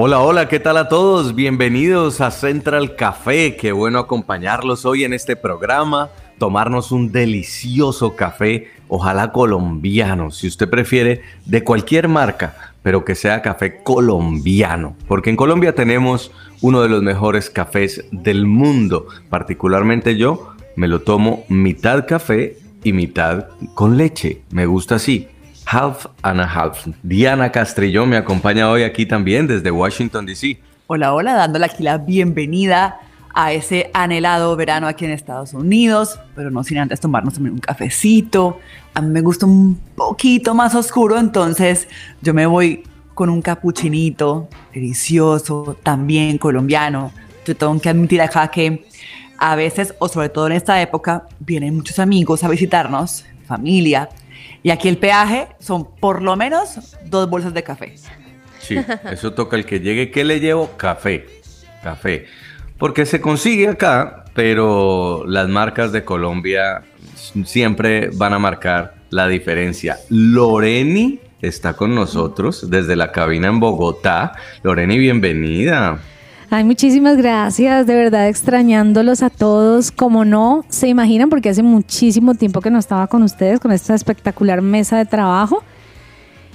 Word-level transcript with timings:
Hola, 0.00 0.20
hola, 0.20 0.46
¿qué 0.46 0.60
tal 0.60 0.76
a 0.76 0.88
todos? 0.88 1.34
Bienvenidos 1.34 2.20
a 2.20 2.30
Central 2.30 2.94
Café. 2.94 3.56
Qué 3.56 3.72
bueno 3.72 3.98
acompañarlos 3.98 4.84
hoy 4.84 5.02
en 5.02 5.12
este 5.12 5.34
programa, 5.34 6.10
tomarnos 6.38 6.92
un 6.92 7.10
delicioso 7.10 8.14
café, 8.14 8.68
ojalá 8.86 9.32
colombiano, 9.32 10.30
si 10.30 10.46
usted 10.46 10.70
prefiere, 10.70 11.22
de 11.46 11.64
cualquier 11.64 12.06
marca, 12.06 12.74
pero 12.80 13.04
que 13.04 13.16
sea 13.16 13.42
café 13.42 13.82
colombiano, 13.82 14.94
porque 15.08 15.30
en 15.30 15.36
Colombia 15.36 15.74
tenemos 15.74 16.30
uno 16.60 16.80
de 16.80 16.90
los 16.90 17.02
mejores 17.02 17.50
cafés 17.50 18.04
del 18.12 18.46
mundo. 18.46 19.08
Particularmente 19.28 20.16
yo 20.16 20.52
me 20.76 20.86
lo 20.86 21.00
tomo 21.00 21.44
mitad 21.48 22.06
café 22.06 22.56
y 22.84 22.92
mitad 22.92 23.48
con 23.74 23.96
leche. 23.96 24.42
Me 24.52 24.64
gusta 24.66 24.94
así. 24.94 25.26
Half 25.70 26.06
and 26.22 26.40
a 26.40 26.46
half. 26.46 26.86
Diana 27.02 27.52
Castrillón 27.52 28.08
me 28.08 28.16
acompaña 28.16 28.70
hoy 28.70 28.84
aquí 28.84 29.04
también 29.04 29.46
desde 29.46 29.70
Washington, 29.70 30.24
D.C. 30.24 30.58
Hola, 30.86 31.12
hola, 31.12 31.34
dándole 31.34 31.66
aquí 31.66 31.82
la 31.82 31.98
bienvenida 31.98 33.00
a 33.34 33.52
ese 33.52 33.90
anhelado 33.92 34.56
verano 34.56 34.86
aquí 34.86 35.04
en 35.04 35.10
Estados 35.10 35.52
Unidos, 35.52 36.18
pero 36.34 36.50
no 36.50 36.64
sin 36.64 36.78
antes 36.78 37.00
tomarnos 37.00 37.36
un 37.36 37.58
cafecito. 37.58 38.58
A 38.94 39.02
mí 39.02 39.10
me 39.10 39.20
gusta 39.20 39.44
un 39.44 39.78
poquito 39.94 40.54
más 40.54 40.74
oscuro, 40.74 41.18
entonces 41.18 41.86
yo 42.22 42.32
me 42.32 42.46
voy 42.46 42.84
con 43.12 43.28
un 43.28 43.42
capuchinito 43.42 44.48
delicioso, 44.72 45.76
también 45.82 46.38
colombiano. 46.38 47.12
Yo 47.44 47.54
tengo 47.54 47.78
que 47.78 47.90
admitir 47.90 48.22
acá 48.22 48.48
que 48.48 48.86
a 49.36 49.54
veces, 49.54 49.94
o 49.98 50.08
sobre 50.08 50.30
todo 50.30 50.46
en 50.46 50.54
esta 50.54 50.80
época, 50.80 51.26
vienen 51.40 51.76
muchos 51.76 51.98
amigos 51.98 52.42
a 52.42 52.48
visitarnos, 52.48 53.26
familia, 53.46 54.08
y 54.62 54.70
aquí 54.70 54.88
el 54.88 54.98
peaje 54.98 55.48
son 55.58 55.88
por 55.96 56.22
lo 56.22 56.36
menos 56.36 56.96
dos 57.04 57.28
bolsas 57.28 57.54
de 57.54 57.62
café. 57.62 57.94
Sí, 58.60 58.76
eso 59.10 59.32
toca 59.32 59.56
el 59.56 59.64
que 59.64 59.80
llegue. 59.80 60.10
¿Qué 60.10 60.24
le 60.24 60.40
llevo? 60.40 60.70
Café. 60.76 61.26
Café. 61.82 62.26
Porque 62.76 63.06
se 63.06 63.20
consigue 63.20 63.68
acá, 63.68 64.24
pero 64.34 65.24
las 65.26 65.48
marcas 65.48 65.92
de 65.92 66.04
Colombia 66.04 66.82
siempre 67.44 68.10
van 68.12 68.32
a 68.34 68.38
marcar 68.38 68.94
la 69.10 69.26
diferencia. 69.26 69.98
Loreni 70.10 71.20
está 71.40 71.74
con 71.74 71.94
nosotros 71.94 72.68
desde 72.70 72.96
la 72.96 73.12
cabina 73.12 73.48
en 73.48 73.60
Bogotá. 73.60 74.32
Loreni, 74.62 74.98
bienvenida. 74.98 75.98
Ay, 76.50 76.64
muchísimas 76.64 77.18
gracias, 77.18 77.86
de 77.86 77.94
verdad 77.94 78.26
extrañándolos 78.26 79.22
a 79.22 79.28
todos, 79.28 79.90
como 79.90 80.24
no 80.24 80.64
se 80.70 80.88
imaginan, 80.88 81.28
porque 81.28 81.50
hace 81.50 81.62
muchísimo 81.62 82.34
tiempo 82.34 82.62
que 82.62 82.70
no 82.70 82.78
estaba 82.78 83.06
con 83.06 83.22
ustedes, 83.22 83.60
con 83.60 83.70
esta 83.70 83.94
espectacular 83.94 84.62
mesa 84.62 84.96
de 84.96 85.04
trabajo. 85.04 85.62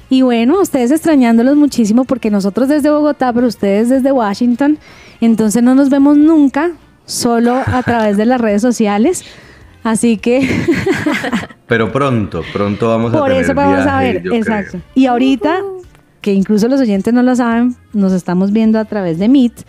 Y 0.09 0.23
bueno, 0.23 0.59
ustedes 0.61 0.89
extrañándolos 0.89 1.55
muchísimo 1.55 2.05
porque 2.05 2.31
nosotros 2.31 2.69
desde 2.69 2.89
Bogotá, 2.89 3.31
pero 3.33 3.45
ustedes 3.45 3.89
desde 3.89 4.11
Washington, 4.11 4.80
entonces 5.21 5.61
no 5.61 5.75
nos 5.75 5.89
vemos 5.91 6.17
nunca, 6.17 6.71
solo 7.05 7.61
a 7.66 7.83
través 7.83 8.17
de 8.17 8.25
las 8.25 8.42
redes 8.42 8.64
sociales. 8.64 9.23
Así 9.83 10.17
que 10.17 10.49
Pero 11.67 11.92
pronto, 11.92 12.42
pronto 12.52 12.87
vamos 12.87 13.14
a 13.14 13.20
por 13.20 13.30
tener 13.30 13.43
eso 13.43 13.53
vamos 13.53 13.86
a 13.86 13.99
ver, 13.99 14.23
exacto. 14.32 14.71
creo. 14.71 14.83
Y 14.95 15.05
ahorita, 15.05 15.61
que 16.21 16.33
incluso 16.33 16.67
los 16.67 16.80
oyentes 16.82 17.14
no 17.14 17.23
lo 17.23 17.36
saben, 17.36 17.76
nos 17.93 18.14
estamos 18.14 18.52
viendo 18.52 18.80
a 18.80 18.86
través 18.86 19.20
de 19.20 19.30
Meet, 19.30 19.65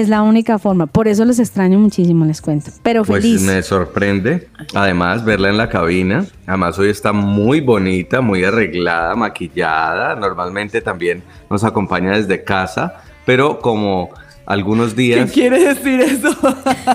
es 0.00 0.08
la 0.08 0.22
única 0.22 0.58
forma. 0.58 0.86
Por 0.86 1.08
eso 1.08 1.24
los 1.24 1.38
extraño 1.38 1.78
muchísimo, 1.78 2.24
les 2.24 2.40
cuento. 2.40 2.70
Pero 2.82 3.04
Pues 3.04 3.22
feliz. 3.22 3.42
me 3.42 3.62
sorprende, 3.62 4.48
además, 4.74 5.24
verla 5.24 5.48
en 5.50 5.56
la 5.56 5.68
cabina. 5.68 6.26
Además, 6.46 6.78
hoy 6.78 6.88
está 6.90 7.12
muy 7.12 7.60
bonita, 7.60 8.20
muy 8.20 8.44
arreglada, 8.44 9.14
maquillada. 9.14 10.14
Normalmente 10.16 10.80
también 10.80 11.22
nos 11.50 11.64
acompaña 11.64 12.16
desde 12.16 12.44
casa, 12.44 13.00
pero 13.24 13.60
como 13.60 14.10
algunos 14.46 14.90
¿Qué 14.94 15.00
días... 15.00 15.30
quiere 15.32 15.58
decir 15.58 16.00
eso? 16.00 16.36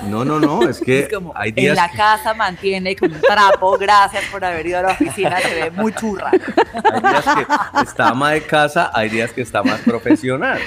No, 0.08 0.24
no, 0.24 0.40
no, 0.40 0.68
es 0.70 0.80
que 0.86 1.00
Es 1.00 1.14
como, 1.14 1.34
hay 1.36 1.50
en 1.50 1.56
días... 1.56 1.76
la 1.76 1.90
casa 1.92 2.34
mantiene 2.34 2.96
con 2.96 3.12
un 3.12 3.22
trapo, 3.22 3.78
gracias 3.78 4.24
por 4.32 4.44
haber 4.46 4.68
ido 4.68 4.80
a 4.80 4.82
la 4.84 4.92
oficina, 4.92 5.40
se 5.40 5.54
ve 5.56 5.72
muy 5.72 5.92
churra. 5.94 6.32
Hay 6.32 7.02
días 7.02 7.26
que 7.36 7.82
está 7.84 8.10
ama 8.10 8.32
de 8.32 8.42
casa, 8.44 8.92
hay 8.94 9.10
días 9.10 9.32
que 9.32 9.42
está 9.42 9.64
más 9.64 9.80
profesional. 9.82 10.60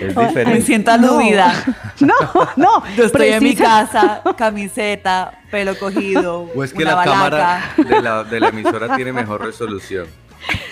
Es 0.00 0.14
Me 0.16 0.26
diferente. 0.26 0.60
siento 0.62 0.90
aludida. 0.90 1.52
No, 2.00 2.14
no. 2.56 2.82
Yo 2.96 3.04
estoy 3.04 3.28
en 3.28 3.42
mi 3.42 3.54
casa, 3.54 4.22
camiseta, 4.36 5.40
pelo 5.50 5.78
cogido, 5.78 6.48
O 6.54 6.62
es 6.64 6.72
que 6.72 6.82
una 6.82 6.90
la 6.90 6.96
balaca. 6.96 7.12
cámara 7.12 7.74
de 7.76 8.02
la, 8.02 8.24
de 8.24 8.40
la 8.40 8.48
emisora 8.48 8.96
tiene 8.96 9.12
mejor 9.12 9.44
resolución. 9.44 10.06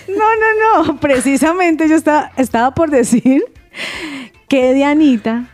No, 0.09 0.15
no, 0.17 0.85
no. 0.87 0.97
Precisamente 1.01 1.89
yo 1.89 1.95
estaba, 1.97 2.33
estaba 2.37 2.71
por 2.75 2.91
decir 2.91 3.45
que 4.49 4.75
Dianita 4.75 5.45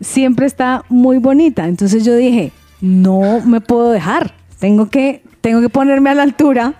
siempre 0.00 0.46
está 0.46 0.84
muy 0.88 1.18
bonita. 1.18 1.66
Entonces 1.66 2.04
yo 2.04 2.16
dije, 2.16 2.52
no 2.80 3.40
me 3.40 3.60
puedo 3.60 3.90
dejar. 3.90 4.34
Tengo 4.58 4.88
que, 4.88 5.22
tengo 5.40 5.60
que 5.60 5.68
ponerme 5.68 6.10
a 6.10 6.14
la 6.14 6.22
altura. 6.22 6.74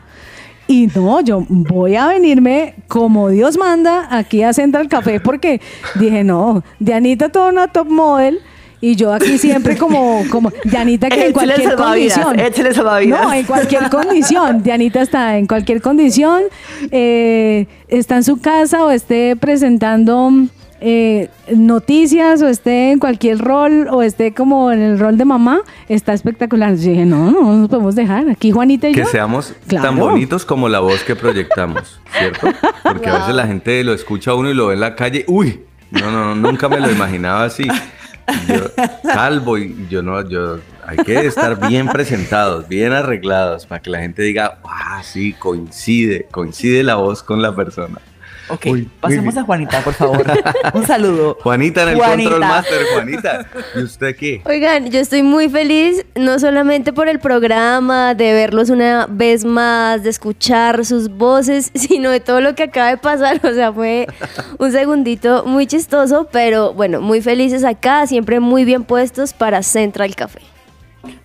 Y 0.67 0.87
no, 0.95 1.21
yo 1.21 1.45
voy 1.49 1.97
a 1.97 2.07
venirme 2.07 2.75
como 2.87 3.29
Dios 3.29 3.59
manda 3.59 4.07
aquí 4.11 4.43
a 4.45 4.53
Central 4.53 4.89
Café 4.89 5.19
porque 5.19 5.61
dije, 5.97 6.23
no, 6.23 6.63
Dianita 6.79 7.29
toda 7.29 7.49
una 7.49 7.67
top 7.67 7.89
model 7.89 8.41
y 8.81 8.95
yo 8.95 9.13
aquí 9.13 9.37
siempre 9.37 9.77
como, 9.77 10.23
como 10.31 10.53
Dianita 10.65 11.09
que 11.09 11.27
en 11.27 11.33
cualquier 11.33 11.75
condición. 11.75 12.37
No, 13.21 13.33
en 13.33 13.45
cualquier 13.45 13.91
condición. 13.91 14.63
Dianita 14.63 15.03
está 15.03 15.39
en 15.39 15.49
cualquier 15.49 15.83
condición, 15.83 16.45
eh, 16.93 17.67
está 17.89 18.17
en 18.17 18.25
su 18.25 18.41
casa 18.41 18.85
o 18.85 18.91
esté 18.91 19.35
presentando 19.35 20.31
eh, 20.81 21.29
noticias 21.55 22.41
o 22.43 22.49
esté 22.49 22.93
en 22.93 22.99
cualquier 22.99 23.39
rol 23.39 23.87
o 23.91 24.03
esté 24.03 24.33
como 24.33 24.73
en 24.73 24.81
el 24.81 24.99
rol 24.99 25.17
de 25.19 25.25
mamá, 25.25 25.61
está 25.89 26.13
espectacular. 26.13 26.75
Yo 26.77 26.91
dije, 26.91 27.05
no, 27.07 27.31
no 27.31 27.53
nos 27.57 27.69
podemos 27.69 27.95
dejar. 27.95 28.29
Aquí 28.31 28.51
Juanita 28.51 28.89
y 28.89 28.93
Que 28.93 29.01
yo. 29.01 29.07
seamos 29.07 29.55
Claro. 29.67 29.87
tan 29.87 29.97
bonitos 29.99 30.45
como 30.45 30.69
la 30.69 30.81
voz 30.81 31.03
que 31.05 31.15
proyectamos, 31.17 32.01
¿cierto? 32.19 32.49
Porque 32.83 33.09
a 33.09 33.19
veces 33.19 33.35
la 33.35 33.47
gente 33.47 33.83
lo 33.85 33.93
escucha 33.93 34.31
a 34.33 34.35
uno 34.35 34.51
y 34.51 34.55
lo 34.55 34.69
ve 34.69 34.75
en 34.75 34.81
la 34.81 34.95
calle, 34.97 35.25
uy, 35.29 35.61
no, 35.91 36.11
no, 36.11 36.35
no, 36.35 36.51
nunca 36.51 36.69
me 36.69 36.81
lo 36.81 36.91
imaginaba 36.91 37.45
así. 37.45 37.65
Yo, 38.49 38.61
calvo 39.03 39.59
y 39.59 39.75
yo 39.91 40.03
no, 40.03 40.29
yo, 40.29 40.59
hay 40.87 40.99
que 40.99 41.19
estar 41.27 41.69
bien 41.69 41.89
presentados, 41.89 42.69
bien 42.69 42.93
arreglados 42.93 43.67
para 43.67 43.83
que 43.83 43.91
la 43.91 43.99
gente 43.99 44.23
diga, 44.23 44.59
ah, 44.65 45.03
sí, 45.03 45.33
coincide, 45.33 46.27
coincide 46.31 46.85
la 46.85 46.95
voz 46.95 47.25
con 47.25 47.43
la 47.43 47.57
persona. 47.57 47.99
Ok, 48.51 48.67
Uy, 48.67 48.89
pasemos 49.01 49.35
uy. 49.35 49.41
a 49.41 49.45
Juanita, 49.45 49.81
por 49.83 49.95
favor. 49.95 50.25
Un 50.75 50.87
saludo. 50.87 51.39
Juanita 51.43 51.83
en 51.85 51.89
el 51.91 51.97
Juanita. 51.97 52.31
Control 52.31 52.49
Master, 52.49 52.79
Juanita. 52.95 53.47
¿Y 53.77 53.83
usted 53.83 54.17
qué? 54.17 54.43
Oigan, 54.45 54.91
yo 54.91 54.99
estoy 54.99 55.23
muy 55.23 55.49
feliz, 55.49 56.05
no 56.15 56.39
solamente 56.39 56.93
por 56.93 57.09
el 57.09 57.19
programa, 57.21 58.15
de 58.15 58.33
verlos 58.33 58.71
una 58.71 59.07
vez 59.09 59.45
más, 59.45 60.03
de 60.03 60.11
escuchar 60.11 60.85
sus 60.85 61.09
voces, 61.09 61.71
sino 61.75 62.11
de 62.11 62.21
todo 62.21 62.41
lo 62.41 62.55
que 62.55 62.65
acaba 62.65 62.91
de 62.91 62.97
pasar. 62.97 63.41
O 63.45 63.55
sea, 63.55 63.73
fue 63.73 64.07
un 64.59 64.73
segundito 64.73 65.45
muy 65.47 65.67
chistoso, 65.67 66.29
pero 66.31 66.73
bueno, 66.75 67.01
muy 67.01 67.21
felices 67.21 67.65
acá, 67.65 68.07
siempre 68.07 68.41
muy 68.41 68.65
bien 68.65 68.85
puestos 68.85 69.33
para 69.33 69.63
Central 69.63 70.15
Café. 70.17 70.41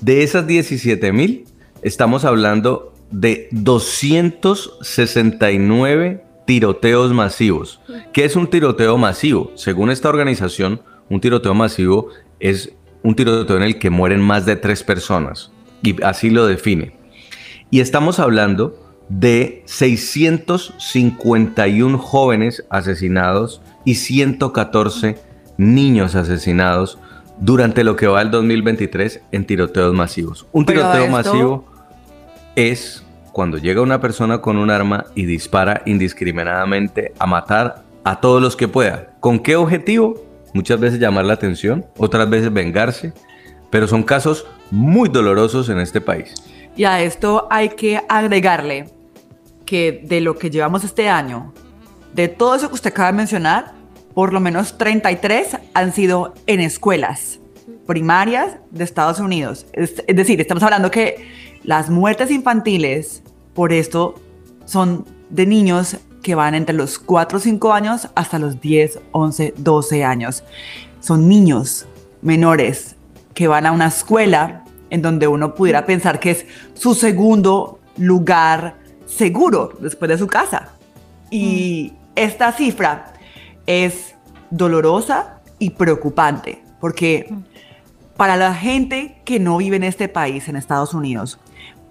De 0.00 0.22
esas 0.22 0.46
17.000, 0.46 1.44
estamos 1.82 2.24
hablando 2.24 2.94
de 3.10 3.48
269 3.52 6.24
tiroteos 6.46 7.12
masivos. 7.12 7.80
¿Qué 8.12 8.24
es 8.24 8.36
un 8.36 8.46
tiroteo 8.48 8.96
masivo? 8.96 9.50
Según 9.54 9.90
esta 9.90 10.08
organización, 10.08 10.80
un 11.10 11.20
tiroteo 11.20 11.52
masivo 11.54 12.08
es 12.40 12.72
un 13.02 13.14
tiroteo 13.14 13.56
en 13.56 13.62
el 13.62 13.78
que 13.78 13.90
mueren 13.90 14.20
más 14.20 14.46
de 14.46 14.56
tres 14.56 14.82
personas. 14.82 15.52
Y 15.82 16.02
así 16.02 16.30
lo 16.30 16.46
define. 16.46 16.96
Y 17.70 17.80
estamos 17.80 18.18
hablando 18.18 18.88
de 19.08 19.62
651 19.66 21.98
jóvenes 21.98 22.64
asesinados 22.70 23.60
y 23.84 23.96
114 23.96 25.18
niños 25.56 26.14
asesinados 26.14 26.98
durante 27.40 27.84
lo 27.84 27.96
que 27.96 28.06
va 28.06 28.22
el 28.22 28.30
2023 28.30 29.20
en 29.32 29.44
tiroteos 29.46 29.92
masivos. 29.94 30.46
Un 30.52 30.66
tiroteo 30.66 31.08
masivo 31.08 31.64
es 32.58 33.04
cuando 33.32 33.56
llega 33.56 33.82
una 33.82 34.00
persona 34.00 34.40
con 34.40 34.56
un 34.56 34.70
arma 34.70 35.06
y 35.14 35.26
dispara 35.26 35.82
indiscriminadamente 35.86 37.12
a 37.20 37.26
matar 37.26 37.84
a 38.02 38.20
todos 38.20 38.42
los 38.42 38.56
que 38.56 38.66
pueda. 38.66 39.10
¿Con 39.20 39.38
qué 39.38 39.54
objetivo? 39.54 40.20
Muchas 40.54 40.80
veces 40.80 40.98
llamar 40.98 41.24
la 41.24 41.34
atención, 41.34 41.86
otras 41.96 42.28
veces 42.28 42.52
vengarse, 42.52 43.12
pero 43.70 43.86
son 43.86 44.02
casos 44.02 44.44
muy 44.72 45.08
dolorosos 45.08 45.68
en 45.68 45.78
este 45.78 46.00
país. 46.00 46.34
Y 46.76 46.82
a 46.82 47.00
esto 47.00 47.46
hay 47.48 47.68
que 47.70 48.02
agregarle 48.08 48.86
que 49.64 50.02
de 50.04 50.20
lo 50.20 50.36
que 50.36 50.50
llevamos 50.50 50.82
este 50.82 51.08
año, 51.08 51.52
de 52.12 52.26
todo 52.26 52.56
eso 52.56 52.68
que 52.68 52.74
usted 52.74 52.90
acaba 52.90 53.12
de 53.12 53.18
mencionar, 53.18 53.72
por 54.14 54.32
lo 54.32 54.40
menos 54.40 54.78
33 54.78 55.58
han 55.74 55.92
sido 55.92 56.34
en 56.48 56.58
escuelas 56.58 57.38
primarias 57.88 58.56
de 58.70 58.84
Estados 58.84 59.18
Unidos. 59.18 59.66
Es, 59.72 59.96
decir, 60.06 60.40
estamos 60.40 60.62
hablando 60.62 60.90
que 60.90 61.26
las 61.64 61.90
muertes 61.90 62.30
infantiles 62.30 63.22
por 63.54 63.72
esto 63.72 64.14
son 64.64 65.04
de 65.30 65.46
niños 65.46 65.98
que 66.22 66.34
van 66.34 66.54
entre 66.54 66.74
los 66.74 66.98
4 66.98 67.38
o 67.38 67.40
5 67.40 67.72
años 67.72 68.08
hasta 68.14 68.38
los 68.38 68.60
10, 68.60 69.00
11, 69.12 69.54
12 69.56 70.04
años. 70.04 70.44
Son 71.00 71.28
niños 71.28 71.86
menores 72.22 72.96
que 73.34 73.48
van 73.48 73.66
a 73.66 73.72
una 73.72 73.86
escuela 73.86 74.64
en 74.90 75.02
donde 75.02 75.28
uno 75.28 75.54
pudiera 75.54 75.86
pensar 75.86 76.18
que 76.18 76.30
es 76.32 76.46
su 76.74 76.94
segundo 76.94 77.78
lugar 77.96 78.76
seguro 79.06 79.72
después 79.80 80.08
de 80.08 80.18
su 80.18 80.26
casa. 80.26 80.72
Y 81.30 81.92
esta 82.14 82.52
cifra 82.52 83.12
es 83.66 84.14
dolorosa 84.50 85.40
y 85.58 85.70
preocupante 85.70 86.62
porque 86.80 87.32
para 88.16 88.36
la 88.36 88.54
gente 88.54 89.20
que 89.24 89.38
no 89.38 89.56
vive 89.58 89.76
en 89.76 89.84
este 89.84 90.08
país, 90.08 90.48
en 90.48 90.56
Estados 90.56 90.94
Unidos, 90.94 91.38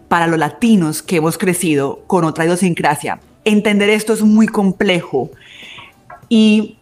para 0.07 0.27
los 0.27 0.39
latinos 0.39 1.01
que 1.01 1.17
hemos 1.17 1.37
crecido 1.37 2.03
con 2.07 2.23
otra 2.23 2.45
idiosincrasia. 2.45 3.19
Entender 3.45 3.89
esto 3.89 4.13
es 4.13 4.21
muy 4.21 4.47
complejo. 4.47 5.31
Y 6.29 6.77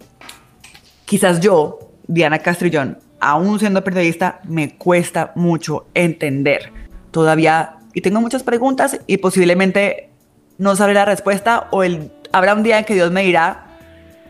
quizás 1.06 1.40
yo, 1.40 1.80
Diana 2.08 2.40
Castrillón, 2.40 2.98
aún 3.20 3.60
siendo 3.60 3.84
periodista, 3.84 4.40
me 4.44 4.76
cuesta 4.76 5.32
mucho 5.36 5.86
entender 5.94 6.72
todavía. 7.12 7.78
Y 7.94 8.02
tengo 8.02 8.22
muchas 8.22 8.44
preguntas 8.44 9.00
y 9.08 9.18
posiblemente 9.18 10.10
no 10.58 10.76
sabré 10.76 10.94
la 10.94 11.06
respuesta 11.06 11.68
o 11.72 11.84
el, 11.84 12.12
habrá 12.32 12.54
un 12.54 12.64
día 12.64 12.80
en 12.80 12.86
que 12.86 12.94
Dios 12.94 13.12
me 13.12 13.24
dirá. 13.24 13.66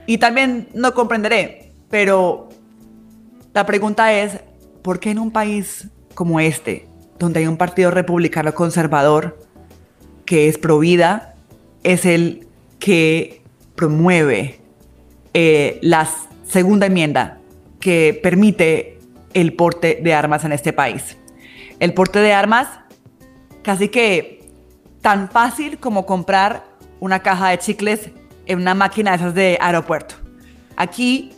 Y 0.08 0.20
también 0.20 0.70
no 0.74 0.94
comprenderé, 0.94 1.72
pero 1.90 2.50
la 3.54 3.66
pregunta 3.66 4.14
es, 4.14 4.40
¿por 4.82 5.00
qué 5.00 5.12
en 5.12 5.20
un 5.20 5.32
país 5.32 5.88
como 6.14 6.40
este, 6.40 6.88
donde 7.20 7.40
hay 7.40 7.48
un 7.48 7.58
partido 7.58 7.92
republicano 7.92 8.54
conservador 8.54 9.38
que 10.26 10.48
es 10.48 10.58
pro 10.58 10.80
vida, 10.80 11.36
es 11.84 12.06
el 12.06 12.48
que 12.80 13.42
promueve 13.76 14.60
eh, 15.34 15.80
la 15.82 16.10
segunda 16.48 16.88
enmienda 16.88 17.40
que 17.80 18.20
permite 18.22 19.00
el 19.34 19.54
porte 19.54 20.00
de 20.02 20.14
armas 20.14 20.44
en 20.46 20.52
este 20.52 20.74
país. 20.74 21.18
El 21.80 21.94
porte 21.94 22.20
de 22.20 22.34
armas 22.34 22.68
casi 23.62 23.90
que 23.90 24.50
tan 25.02 25.30
fácil 25.30 25.78
como 25.78 26.06
comprar 26.06 26.64
una 27.00 27.20
caja 27.20 27.50
de 27.50 27.60
chicles 27.60 28.10
en 28.46 28.60
una 28.60 28.74
máquina 28.74 29.12
de 29.12 29.18
esas 29.18 29.36
de 29.36 29.58
aeropuerto. 29.62 30.16
Aquí, 30.78 31.34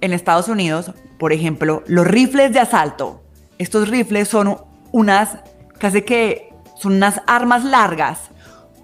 en 0.00 0.12
Estados 0.12 0.48
Unidos, 0.48 0.92
por 1.18 1.32
ejemplo, 1.32 1.82
los 1.86 2.06
rifles 2.06 2.52
de 2.52 2.60
asalto, 2.60 3.22
estos 3.58 3.88
rifles 3.88 4.28
son 4.28 4.56
unas 4.92 5.38
casi 5.78 6.02
que 6.02 6.52
son 6.76 6.94
unas 6.94 7.22
armas 7.26 7.64
largas 7.64 8.30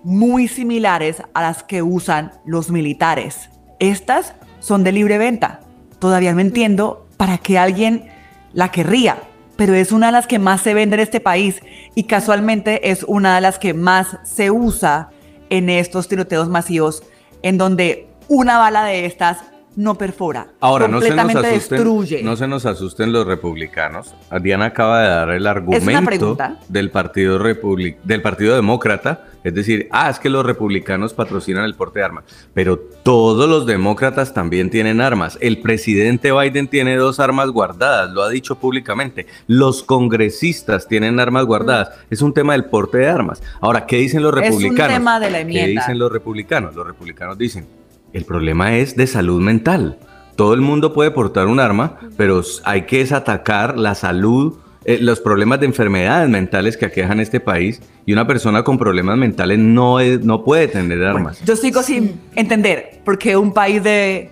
muy 0.02 0.48
similares 0.48 1.22
a 1.34 1.42
las 1.42 1.62
que 1.62 1.82
usan 1.82 2.32
los 2.44 2.70
militares. 2.70 3.50
Estas 3.78 4.34
son 4.60 4.84
de 4.84 4.92
libre 4.92 5.18
venta. 5.18 5.60
Todavía 5.98 6.32
no 6.32 6.40
entiendo 6.40 7.06
para 7.16 7.38
qué 7.38 7.58
alguien 7.58 8.08
la 8.52 8.70
querría, 8.70 9.18
pero 9.56 9.74
es 9.74 9.92
una 9.92 10.06
de 10.06 10.12
las 10.12 10.26
que 10.26 10.38
más 10.38 10.60
se 10.60 10.74
vende 10.74 10.94
en 10.94 11.00
este 11.00 11.20
país 11.20 11.60
y 11.94 12.04
casualmente 12.04 12.90
es 12.90 13.02
una 13.02 13.34
de 13.34 13.40
las 13.40 13.58
que 13.58 13.74
más 13.74 14.18
se 14.22 14.50
usa 14.50 15.10
en 15.50 15.70
estos 15.70 16.08
tiroteos 16.08 16.48
masivos 16.48 17.02
en 17.42 17.58
donde 17.58 18.08
una 18.28 18.58
bala 18.58 18.84
de 18.84 19.06
estas 19.06 19.38
no 19.76 19.94
perfora. 19.96 20.48
Ahora, 20.60 20.88
no 20.88 21.00
se, 21.00 21.10
nos 21.10 21.26
asusten, 21.36 21.52
destruye. 21.52 22.22
no 22.22 22.34
se 22.36 22.48
nos 22.48 22.66
asusten 22.66 23.12
los 23.12 23.26
republicanos. 23.26 24.14
Diana 24.42 24.66
acaba 24.66 25.02
de 25.02 25.08
dar 25.08 25.30
el 25.30 25.46
argumento 25.46 26.36
del 26.68 26.90
partido, 26.90 27.38
Republic- 27.38 27.98
del 28.02 28.22
partido 28.22 28.54
Demócrata. 28.56 29.26
Es 29.44 29.54
decir, 29.54 29.86
ah, 29.92 30.10
es 30.10 30.18
que 30.18 30.28
los 30.28 30.44
republicanos 30.44 31.14
patrocinan 31.14 31.64
el 31.64 31.74
porte 31.76 32.00
de 32.00 32.04
armas. 32.04 32.24
Pero 32.52 32.78
todos 32.78 33.48
los 33.48 33.64
demócratas 33.64 34.34
también 34.34 34.70
tienen 34.70 35.00
armas. 35.00 35.38
El 35.40 35.60
presidente 35.60 36.32
Biden 36.32 36.66
tiene 36.66 36.96
dos 36.96 37.20
armas 37.20 37.50
guardadas, 37.50 38.10
lo 38.10 38.22
ha 38.24 38.28
dicho 38.28 38.56
públicamente. 38.56 39.26
Los 39.46 39.84
congresistas 39.84 40.88
tienen 40.88 41.20
armas 41.20 41.44
guardadas. 41.44 41.90
Es 42.10 42.22
un 42.22 42.32
tema 42.34 42.54
del 42.54 42.64
porte 42.64 42.98
de 42.98 43.08
armas. 43.08 43.40
Ahora, 43.60 43.86
¿qué 43.86 43.98
dicen 43.98 44.22
los 44.22 44.32
Es 44.32 44.36
un 44.38 44.42
republicanos? 44.62 44.94
tema 44.94 45.20
de 45.20 45.30
la 45.30 45.36
¿Qué 45.38 45.42
enmienda. 45.42 45.80
dicen 45.82 45.98
los 45.98 46.10
republicanos? 46.10 46.74
Los 46.74 46.86
republicanos 46.86 47.38
dicen, 47.38 47.66
el 48.12 48.24
problema 48.24 48.76
es 48.76 48.96
de 48.96 49.06
salud 49.06 49.40
mental. 49.40 49.98
Todo 50.36 50.54
el 50.54 50.60
mundo 50.60 50.92
puede 50.92 51.10
portar 51.10 51.46
un 51.46 51.60
arma, 51.60 51.98
pero 52.16 52.42
hay 52.64 52.82
que 52.82 53.00
es 53.00 53.12
atacar 53.12 53.78
la 53.78 53.94
salud, 53.94 54.54
eh, 54.84 54.98
los 55.00 55.20
problemas 55.20 55.60
de 55.60 55.66
enfermedades 55.66 56.28
mentales 56.28 56.76
que 56.76 56.86
aquejan 56.86 57.20
este 57.20 57.40
país. 57.40 57.80
Y 58.04 58.12
una 58.12 58.26
persona 58.26 58.62
con 58.62 58.78
problemas 58.78 59.16
mentales 59.16 59.58
no, 59.58 59.98
es- 60.00 60.20
no 60.24 60.44
puede 60.44 60.68
tener 60.68 61.02
armas. 61.04 61.40
Yo 61.44 61.56
sigo 61.56 61.82
sin 61.82 62.20
entender 62.34 63.00
por 63.04 63.18
qué 63.18 63.36
un 63.36 63.52
país 63.52 63.82
de, 63.82 64.30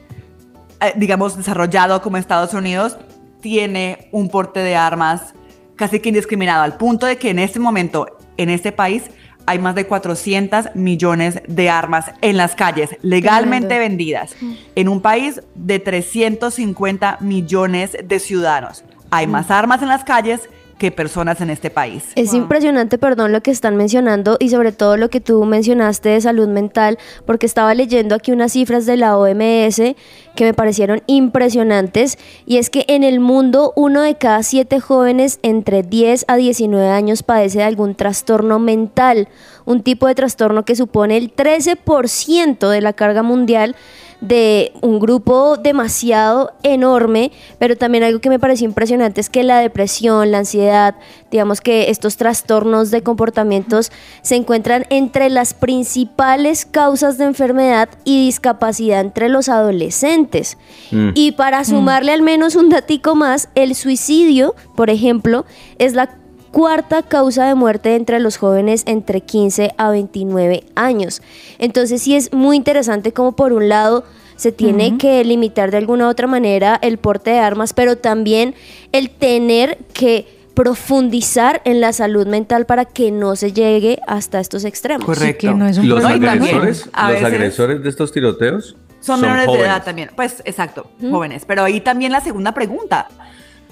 eh, 0.81 0.93
digamos, 0.97 1.37
desarrollado 1.37 2.01
como 2.03 2.17
Estados 2.19 2.53
Unidos 2.55 2.97
tiene 3.41 4.09
un 4.13 4.29
porte 4.29 4.61
de 4.61 4.77
armas 4.77 5.35
casi 5.77 5.99
que 6.01 6.09
indiscriminado, 6.11 6.63
al 6.63 6.77
punto 6.77 7.05
de 7.07 7.17
que 7.17 7.31
en 7.31 7.39
este 7.39 7.59
momento, 7.59 8.07
en 8.37 8.49
este 8.49 8.71
país, 8.73 9.03
hay 9.47 9.59
más 9.59 9.75
de 9.75 9.87
400 9.87 10.75
millones 10.75 11.41
de 11.47 11.71
armas 11.71 12.11
en 12.21 12.37
las 12.37 12.55
calles, 12.55 12.97
legalmente 13.03 13.79
vendidas, 13.79 14.35
en 14.75 14.89
un 14.89 15.01
país 15.01 15.43
de 15.55 15.79
350 15.79 17.19
millones 17.21 17.97
de 18.03 18.19
ciudadanos. 18.19 18.85
Hay 19.11 19.27
más 19.27 19.51
armas 19.51 19.83
en 19.83 19.89
las 19.89 20.05
calles 20.05 20.49
que 20.79 20.91
personas 20.91 21.41
en 21.41 21.51
este 21.51 21.71
país. 21.71 22.05
Es 22.17 22.33
Wow. 22.33 22.43
impresionante, 22.43 22.99
perdón, 22.99 23.33
lo 23.33 23.43
que 23.43 23.51
están 23.51 23.77
mencionando 23.77 24.37
y 24.41 24.49
sobre 24.49 24.73
todo 24.73 24.97
lo 24.97 25.09
que 25.09 25.21
tú 25.21 25.45
mencionaste 25.45 26.09
de 26.11 26.21
salud 26.21 26.49
mental, 26.49 26.99
porque 27.27 27.47
estaba 27.47 27.75
leyendo 27.75 28.15
aquí 28.15 28.33
unas 28.33 28.53
cifras 28.53 28.87
de 28.87 28.97
la 28.97 29.17
OMS 29.17 29.95
que 30.35 30.45
me 30.45 30.55
parecieron 30.55 31.03
impresionantes 31.07 32.19
y 32.47 32.57
es 32.59 32.71
que 32.71 32.85
en 32.89 33.05
el 33.05 33.21
mundo 33.21 33.73
uno 33.77 34.03
de 34.03 34.17
cada 34.17 34.43
siete 34.43 34.81
jóvenes 34.81 35.39
entre 35.43 35.83
10 35.83 36.25
a 36.29 36.37
19 36.37 36.89
años 36.89 37.23
padece 37.23 37.59
de 37.59 37.65
algún 37.65 37.95
trastorno 37.95 38.59
mental, 38.59 39.29
un 39.65 39.83
tipo 39.83 40.07
de 40.07 40.15
trastorno 40.15 40.65
que 40.65 40.75
supone 40.77 41.17
el 41.17 41.33
13% 41.35 42.69
de 42.69 42.81
la 42.81 42.93
carga 42.93 43.23
mundial 43.23 43.77
de 44.27 44.73
un 44.81 45.01
grupo 45.01 45.59
demasiado 45.59 46.53
enorme, 46.63 47.31
pero 47.59 47.77
también 47.77 48.05
algo 48.05 48.21
que 48.21 48.31
me 48.31 48.39
pareció 48.39 48.67
impresionante 48.67 49.21
es 49.21 49.29
que 49.29 49.43
la 49.43 49.59
depresión, 49.59 50.31
la 50.31 50.39
ansiedad, 50.39 50.95
digamos 51.31 51.61
que 51.61 51.91
estos 51.91 52.17
trastornos 52.17 52.91
de 52.91 53.03
comportamientos 53.03 53.93
se 54.23 54.37
encuentran 54.37 54.87
entre 54.89 55.29
las 55.29 55.53
principales 55.53 56.65
causas 56.65 57.19
de 57.19 57.25
enfermedad 57.25 57.91
y 58.05 58.25
discapacidad 58.25 59.01
entre 59.01 59.29
los 59.29 59.51
adolescentes. 59.51 60.57
Mm. 60.91 61.11
Y 61.15 61.33
para 61.33 61.63
sumarle 61.65 62.13
al 62.13 62.23
menos 62.23 62.57
un 62.57 62.71
datico 62.71 63.15
más, 63.15 63.51
el 63.55 63.75
suicidio, 63.75 64.55
por 64.75 64.89
ejemplo, 64.89 65.45
es 65.79 65.93
la 65.93 66.09
cuarta 66.55 67.03
causa 67.03 67.47
de 67.49 67.55
muerte 67.57 67.97
entre 67.97 68.21
los 68.21 68.37
jóvenes 68.37 68.85
entre 68.87 69.21
15 69.21 69.75
a 69.77 69.91
29 69.91 70.63
años. 70.77 71.21
Entonces 71.59 72.01
sí 72.01 72.15
es 72.15 72.33
muy 72.33 72.57
interesante 72.57 73.13
como 73.13 73.33
por 73.33 73.53
un 73.53 73.69
lado 73.69 74.05
se 74.37 74.53
tiene 74.53 74.97
que 74.97 75.25
limitar 75.25 75.71
de 75.73 75.79
alguna 75.79 76.07
u 76.07 76.11
otra 76.11 76.27
manera 76.29 76.79
el 76.81 76.99
porte 76.99 77.31
de 77.31 77.39
armas, 77.41 77.73
pero 77.73 77.97
también 77.99 78.55
el 78.93 79.11
tener 79.11 79.79
que 79.93 80.27
profundizar 80.55 81.61
en 81.65 81.81
la 81.81 81.93
salud 81.93 82.27
mental 82.29 82.67
para 82.67 82.85
que 82.85 83.11
no 83.11 83.35
se 83.35 83.53
llegue 83.53 83.99
hasta 84.07 84.39
estos 84.39 84.65
extremos. 84.65 85.05
Correcto. 85.05 85.49
que 85.49 85.55
no 85.55 85.67
es 85.67 85.79
un 85.79 85.89
Los 85.89 86.05
agresores, 86.05 86.89
a 86.93 87.11
los 87.11 87.13
veces- 87.21 87.27
agresores 87.35 87.83
de 87.83 87.89
estos 87.89 88.13
tiroteos 88.13 88.77
Son, 89.01 89.21
menores 89.21 89.43
de 89.43 89.47
jóvenes. 89.49 89.67
edad 89.67 89.85
también. 89.85 90.11
Pues 90.15 90.41
exacto, 90.45 90.89
jóvenes. 91.01 91.45
Pero 91.47 91.65
ahí 91.65 91.81
también 91.81 92.13
la 92.13 92.21
segunda 92.21 92.53
pregunta. 92.55 93.09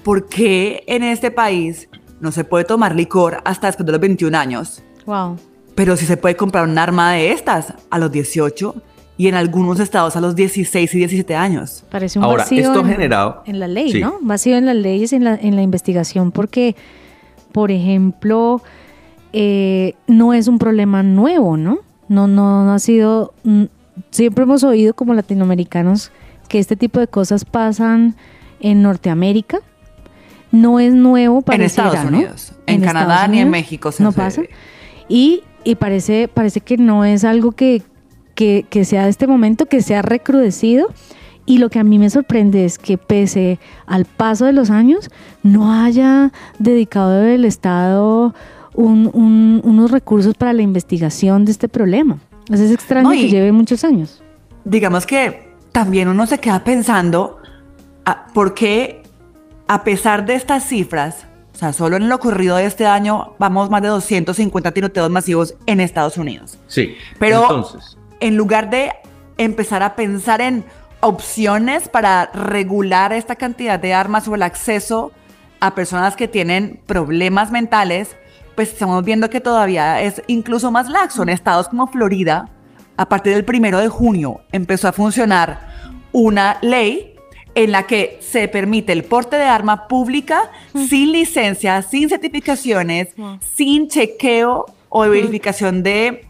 ¿Por 0.03 0.29
qué 0.29 0.83
en 0.89 1.05
este 1.05 1.31
país 1.31 1.89
no 2.23 2.33
se 2.33 2.45
puede 2.45 2.64
tomar 2.64 2.95
licor 2.97 3.43
hasta 3.45 3.67
después 3.67 3.85
de 3.85 3.93
los 3.93 4.00
21 4.00 4.37
años? 4.38 4.83
Wow. 5.05 5.37
Pero 5.75 5.97
sí 5.97 6.07
se 6.07 6.17
puede 6.17 6.37
comprar 6.37 6.67
un 6.69 6.79
arma 6.79 7.12
de 7.12 7.33
estas 7.33 7.75
a 7.91 7.99
los 7.99 8.11
18 8.11 8.75
y 9.19 9.29
en 9.29 9.35
algunos 9.35 9.79
estados 9.81 10.17
a 10.17 10.21
los 10.21 10.35
16 10.35 10.95
y 10.95 10.99
17 10.99 11.35
años. 11.37 11.85
Parece 11.91 12.19
un 12.19 12.25
Ahora, 12.25 12.45
vacío 12.45 12.61
esto 12.62 12.81
en, 12.81 12.87
generado- 12.87 13.43
en 13.47 13.59
la 13.61 13.69
ley, 13.69 13.93
Sí. 13.93 14.00
¿no? 14.00 14.14
Vacío 14.23 14.57
en 14.57 14.67
las 14.67 14.76
leyes, 14.76 15.12
en 15.12 15.25
la, 15.25 15.35
en 15.35 15.55
la 15.57 15.62
investigación, 15.62 16.33
porque, 16.33 16.75
por 17.52 17.71
ejemplo, 17.71 18.62
eh, 19.33 19.95
no 20.07 20.33
es 20.35 20.49
un 20.49 20.59
problema 20.59 21.02
nuevo, 21.02 21.57
¿no? 21.57 21.79
No, 22.09 22.26
no, 22.26 22.64
no 22.64 22.73
ha 22.73 22.79
sido... 22.79 23.33
Siempre 24.11 24.45
hemos 24.45 24.64
oído 24.64 24.95
como 24.95 25.12
latinoamericanos 25.14 26.12
que 26.49 26.59
este 26.59 26.76
tipo 26.76 26.99
de 27.00 27.09
cosas 27.09 27.45
pasan 27.45 28.14
en 28.61 28.83
Norteamérica. 28.83 29.59
No 30.53 30.79
es 30.79 30.95
nuevo 30.95 31.39
En 31.39 31.43
pareciera, 31.43 31.89
Estados 31.89 32.11
¿no? 32.11 32.17
Unidos. 32.19 32.53
En 32.67 32.81
Canadá 32.83 33.15
Estados 33.15 33.31
ni 33.31 33.41
en 33.41 33.51
México 33.51 33.91
se 33.91 34.03
no 34.03 34.13
sucede. 34.13 34.25
pasa. 34.25 34.43
Y, 35.09 35.43
y 35.65 35.75
parece, 35.75 36.29
parece 36.29 36.61
que 36.61 36.77
no 36.77 37.05
es 37.05 37.25
algo 37.25 37.53
que, 37.53 37.83
que, 38.35 38.65
que 38.71 38.85
sea 38.85 39.05
de 39.05 39.11
este 39.11 39.27
momento, 39.27 39.67
que 39.67 39.83
se 39.83 39.97
ha 39.97 40.03
recrudecido. 40.03 40.89
Y 41.45 41.59
lo 41.59 41.71
que 41.71 41.81
a 41.81 41.85
mí 41.85 41.99
me 41.99 42.09
sorprende 42.09 42.65
es 42.65 42.79
que 42.79 42.99
pese 42.99 43.59
al 43.87 44.05
paso 44.05 44.45
de 44.45 44.53
los 44.53 44.71
años, 44.71 45.11
no 45.43 45.73
haya 45.83 46.31
dedicado 46.61 47.21
el 47.25 47.45
Estado 47.45 48.33
un- 48.75 49.11
un- 49.13 49.61
unos 49.65 49.91
recursos 49.91 50.35
para 50.37 50.53
la 50.53 50.63
investigación 50.63 51.45
de 51.45 51.51
este 51.51 51.69
problema. 51.69 52.19
Sea, 52.47 52.57
es 52.65 52.71
extraño 52.71 53.09
No, 53.09 53.15
que 53.15 53.29
lleve 53.29 53.51
muchos 53.53 53.83
años. 53.85 54.23
digamos 54.65 55.05
que 55.05 55.49
también 55.73 56.07
uno 56.09 56.27
se 56.27 56.39
queda 56.39 56.63
pensando 56.63 57.39
ah, 58.07 58.27
por 58.35 58.55
qué 58.55 59.02
a 59.69 59.85
pesar 59.85 60.26
de 60.26 60.35
estas 60.35 60.64
cifras, 60.64 61.26
o 61.54 61.59
sea, 61.59 61.73
solo 61.73 61.97
en 61.97 62.09
lo 62.09 62.16
ocurrido 62.16 62.57
de 62.57 62.66
este 62.66 62.87
año 62.87 63.35
vamos 63.38 63.71
más 63.71 63.83
de 63.83 63.88
250 63.88 64.73
tiroteos 64.73 65.11
masivos 65.11 65.54
en 65.66 65.81
Estados 65.81 66.16
Unidos. 66.16 66.59
Sí. 66.66 66.97
Pero 67.19 67.42
Entonces, 67.42 67.97
en 68.21 68.37
lugar 68.37 68.71
de 68.71 68.92
empezar 69.37 69.83
a 69.83 69.97
pensar 69.97 70.40
en 70.40 70.64
opciones 71.00 71.88
para 71.88 72.26
regular 72.33 73.12
esta 73.12 73.37
cantidad 73.37 73.78
de 73.78 73.92
armas 73.92 74.28
o 74.28 74.35
el 74.35 74.42
acceso 74.42 75.12
a 75.61 75.75
personas 75.75 76.16
que 76.16 76.28
tienen 76.28 76.81
problemas 76.87 77.50
mentales, 77.50 78.16
pues 78.54 78.73
estamos 78.73 79.04
viendo 79.04 79.31
que 79.31 79.40
todavía 79.40 80.00
es 80.00 80.23
incluso 80.26 80.71
más 80.71 80.88
laxo. 80.88 81.23
En 81.23 81.28
estados 81.28 81.69
como 81.69 81.87
Florida, 81.87 82.49
a 82.97 83.09
partir 83.09 83.35
del 83.35 83.45
primero 83.45 83.78
de 83.78 83.88
junio 83.88 84.40
empezó 84.52 84.88
a 84.88 84.92
funcionar 84.92 85.73
una 86.12 86.59
ley 86.62 87.12
en 87.55 87.73
la 87.73 87.87
que 87.87 88.19
se 88.21 88.49
permite 88.49 88.93
el 88.93 89.05
porte 89.05 89.37
de 89.37 89.45
arma 89.45 89.87
pública 89.89 90.51
sin 90.89 91.13
licencia, 91.13 91.83
sin 91.83 92.09
certificaciones, 92.09 93.09
sin 93.55 93.89
chequeo 93.89 94.67
o 94.89 95.09
verificación 95.09 95.83
de 95.83 96.27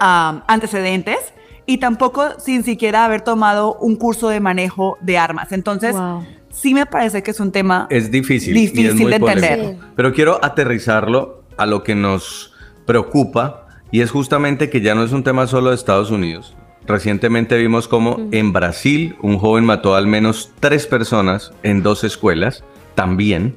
um, 0.00 0.40
antecedentes 0.46 1.18
y 1.66 1.78
tampoco 1.78 2.38
sin 2.38 2.64
siquiera 2.64 3.04
haber 3.04 3.22
tomado 3.22 3.74
un 3.74 3.96
curso 3.96 4.28
de 4.28 4.40
manejo 4.40 4.98
de 5.00 5.18
armas. 5.18 5.52
Entonces, 5.52 5.94
Wow. 5.94 6.24
sí 6.50 6.74
me 6.74 6.86
parece 6.86 7.22
que 7.22 7.30
es 7.30 7.40
un 7.40 7.52
tema 7.52 7.86
es 7.90 8.10
difícil. 8.10 8.56
y 8.56 8.64
es 8.64 8.72
difícil 8.72 9.00
muy 9.02 9.10
de 9.10 9.16
entender. 9.16 9.60
Sí. 9.60 9.78
Pero 9.96 10.12
quiero 10.12 10.44
aterrizarlo 10.44 11.44
a 11.56 11.66
lo 11.66 11.82
que 11.82 11.94
nos 11.94 12.52
preocupa 12.86 13.66
y 13.90 14.00
es 14.00 14.10
justamente 14.10 14.70
que 14.70 14.80
ya 14.80 14.94
no 14.94 15.04
es 15.04 15.12
un 15.12 15.22
tema 15.22 15.46
solo 15.46 15.70
de 15.70 15.76
Estados 15.76 16.10
Unidos. 16.10 16.56
Recientemente 16.86 17.56
vimos 17.56 17.86
cómo 17.86 18.28
en 18.32 18.52
Brasil 18.52 19.16
un 19.22 19.38
joven 19.38 19.64
mató 19.64 19.94
al 19.94 20.06
menos 20.06 20.50
tres 20.58 20.86
personas 20.86 21.52
en 21.62 21.82
dos 21.82 22.02
escuelas 22.02 22.64
también 22.94 23.54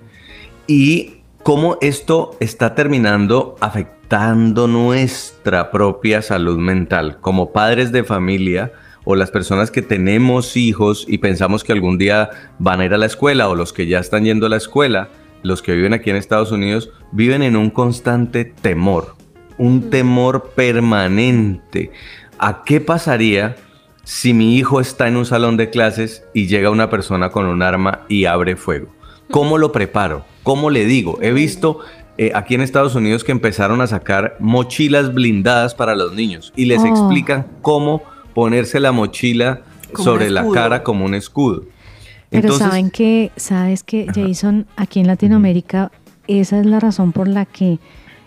y 0.68 1.22
cómo 1.44 1.78
esto 1.82 2.38
está 2.40 2.76
terminando 2.76 3.56
afectando 3.62 4.68
nuestra 4.68 5.72
propia 5.72 6.22
salud 6.22 6.60
mental 6.60 7.18
como 7.20 7.52
padres 7.52 7.92
de 7.92 8.04
familia 8.04 8.72
o 9.06 9.16
las 9.16 9.32
personas 9.32 9.72
que 9.72 9.82
tenemos 9.82 10.58
hijos 10.58 11.06
y 11.08 11.20
pensamos 11.20 11.64
que 11.64 11.74
algún 11.74 11.98
día 11.98 12.30
van 12.60 12.82
a 12.82 12.86
ir 12.86 12.94
a 12.94 12.98
la 12.98 13.06
escuela 13.06 13.48
o 13.50 13.56
los 13.56 13.74
que 13.74 13.88
ya 13.88 14.00
están 14.00 14.26
yendo 14.26 14.48
a 14.48 14.50
la 14.50 14.58
escuela, 14.58 15.10
los 15.44 15.62
que 15.62 15.76
viven 15.76 15.94
aquí 15.94 16.10
en 16.10 16.16
Estados 16.16 16.52
Unidos, 16.52 16.90
viven 17.12 17.44
en 17.44 17.56
un 17.56 17.70
constante 17.70 18.46
temor. 18.46 19.16
un 19.58 19.90
temor 19.90 20.52
permanente. 20.56 21.92
¿A 22.40 22.64
qué 22.64 22.82
pasaría 22.82 23.56
si 24.04 24.34
mi 24.34 24.56
hijo 24.58 24.80
está 24.82 25.08
en 25.08 25.16
un 25.18 25.26
salón 25.26 25.58
de 25.58 25.70
clases 25.70 26.24
y 26.34 26.48
llega 26.48 26.70
una 26.70 26.90
persona 26.90 27.30
con 27.30 27.46
un 27.46 27.62
arma 27.62 28.02
y 28.10 28.26
abre 28.26 28.56
fuego? 28.56 28.88
¿Cómo 29.32 29.58
lo 29.58 29.72
preparo? 29.72 30.26
¿Cómo 30.44 30.70
le 30.70 30.86
digo? 30.86 31.18
He 31.22 31.32
visto 31.32 31.80
eh, 32.18 32.32
aquí 32.36 32.56
en 32.56 32.62
Estados 32.62 32.96
Unidos 32.96 33.24
que 33.24 33.32
empezaron 33.32 33.82
a 33.82 33.88
sacar 33.88 34.36
mochilas 34.40 35.14
blindadas 35.14 35.74
para 35.74 35.96
los 35.96 36.14
niños 36.14 36.54
y 36.56 36.66
les 36.66 36.82
Oh. 36.82 36.86
explican 36.88 37.48
cómo 37.62 38.04
ponerse 38.34 38.80
la 38.80 38.92
mochila 38.92 39.62
Como 39.94 40.04
sobre 40.04 40.30
la 40.30 40.48
cara 40.50 40.84
como 40.84 41.06
un 41.06 41.16
escudo. 41.16 41.64
Pero 42.30 42.52
saben 42.58 42.92
que, 42.92 43.32
sabes 43.38 43.84
que 43.84 44.08
Jason, 44.14 44.68
aquí 44.76 45.00
en 45.00 45.08
Latinoamérica, 45.08 45.92
esa 46.28 46.60
es 46.60 46.66
la 46.66 46.80
razón 46.80 47.12
por 47.14 47.28
la 47.28 47.46
que 47.46 47.80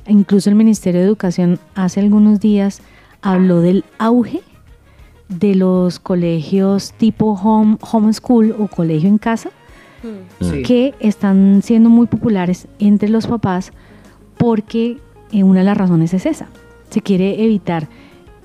incluso 0.06 0.48
el 0.48 0.56
Ministerio 0.56 1.00
de 1.00 1.06
Educación 1.06 1.58
hace 1.74 2.00
algunos 2.00 2.40
días 2.40 2.80
habló 3.22 3.60
del 3.60 3.84
auge 3.98 4.42
de 5.28 5.54
los 5.54 5.98
colegios 5.98 6.92
tipo 6.94 7.32
home, 7.32 7.76
homeschool 7.80 8.54
o 8.58 8.68
colegio 8.68 9.08
en 9.08 9.18
casa, 9.18 9.50
Sí. 10.40 10.62
que 10.62 10.94
están 11.00 11.60
siendo 11.62 11.90
muy 11.90 12.06
populares 12.06 12.68
entre 12.78 13.08
los 13.08 13.26
papás 13.26 13.72
porque 14.36 14.98
eh, 15.32 15.42
una 15.42 15.58
de 15.60 15.64
las 15.66 15.76
razones 15.76 16.14
es 16.14 16.24
esa. 16.24 16.46
Se 16.90 17.00
quiere 17.02 17.44
evitar 17.44 17.88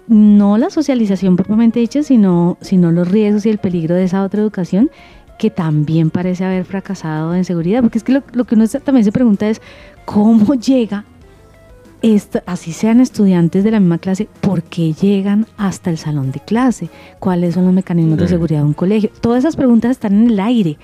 no 0.08 0.58
la 0.58 0.72
socialización 0.72 1.36
propiamente 1.36 1.80
dicha, 1.80 2.02
sino, 2.02 2.58
sino 2.60 2.92
los 2.92 3.08
riesgos 3.08 3.46
y 3.46 3.52
el 3.52 3.60
peligro 3.60 3.94
de 3.96 4.04
esa 4.06 4.24
otra 4.24 4.42
educación 4.42 4.90
que 5.38 5.50
también 5.52 6.10
parece 6.10 6.44
haber 6.44 6.66
fracasado 6.66 7.36
en 7.36 7.46
seguridad. 7.46 7.82
Porque 7.82 8.00
es 8.00 8.04
que 8.04 8.14
lo, 8.14 8.24
lo 8.34 8.46
que 8.46 8.56
uno 8.56 8.68
también 8.84 9.06
se 9.06 9.12
pregunta 9.12 9.48
es 9.48 9.62
cómo 10.06 10.56
llega, 10.56 11.06
así 12.46 12.74
sean 12.74 13.00
estudiantes 13.00 13.64
de 13.64 13.72
la 13.72 13.80
misma 13.80 13.98
clase, 13.98 14.28
¿por 14.42 14.62
qué 14.64 14.94
llegan 14.94 15.48
hasta 15.58 15.90
el 15.90 15.98
salón 15.98 16.32
de 16.32 16.42
clase? 16.42 16.90
¿Cuáles 17.20 17.54
son 17.54 17.66
los 17.66 17.74
mecanismos 17.74 18.18
de 18.18 18.28
seguridad 18.28 18.60
de 18.60 18.66
un 18.66 18.74
colegio? 18.74 19.10
Todas 19.22 19.40
esas 19.40 19.56
preguntas 19.56 19.92
están 19.92 20.14
en 20.14 20.32
el 20.32 20.40
aire. 20.40 20.78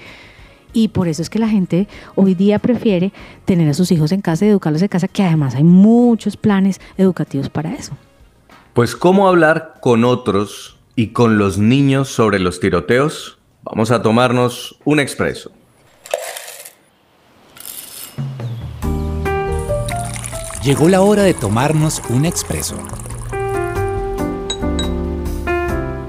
Y 0.72 0.90
por 0.90 1.08
eso 1.08 1.22
es 1.22 1.30
que 1.30 1.40
la 1.40 1.50
gente 1.50 1.88
hoy 2.16 2.36
día 2.36 2.60
prefiere 2.60 3.12
tener 3.44 3.68
a 3.68 3.74
sus 3.74 3.92
hijos 3.92 4.12
en 4.12 4.22
casa 4.22 4.46
y 4.46 4.50
educarlos 4.50 4.82
en 4.82 4.88
casa, 4.88 5.08
que 5.08 5.24
además 5.24 5.56
hay 5.56 5.64
muchos 5.64 6.38
planes 6.38 6.80
educativos 6.98 7.50
para 7.50 7.74
eso. 7.74 7.98
Pues 8.74 8.96
cómo 8.96 9.28
hablar 9.28 9.76
con 9.82 10.06
otros 10.06 10.78
y 10.96 11.08
con 11.08 11.38
los 11.38 11.58
niños 11.58 12.08
sobre 12.10 12.40
los 12.40 12.60
tiroteos. 12.60 13.40
Vamos 13.64 13.92
a 13.92 14.02
tomarnos 14.02 14.78
un 14.86 15.00
expreso. 15.00 15.52
Llegó 20.64 20.90
la 20.90 21.00
hora 21.00 21.24
de 21.24 21.34
tomarnos 21.34 22.02
un 22.10 22.26
expreso. 22.26 22.76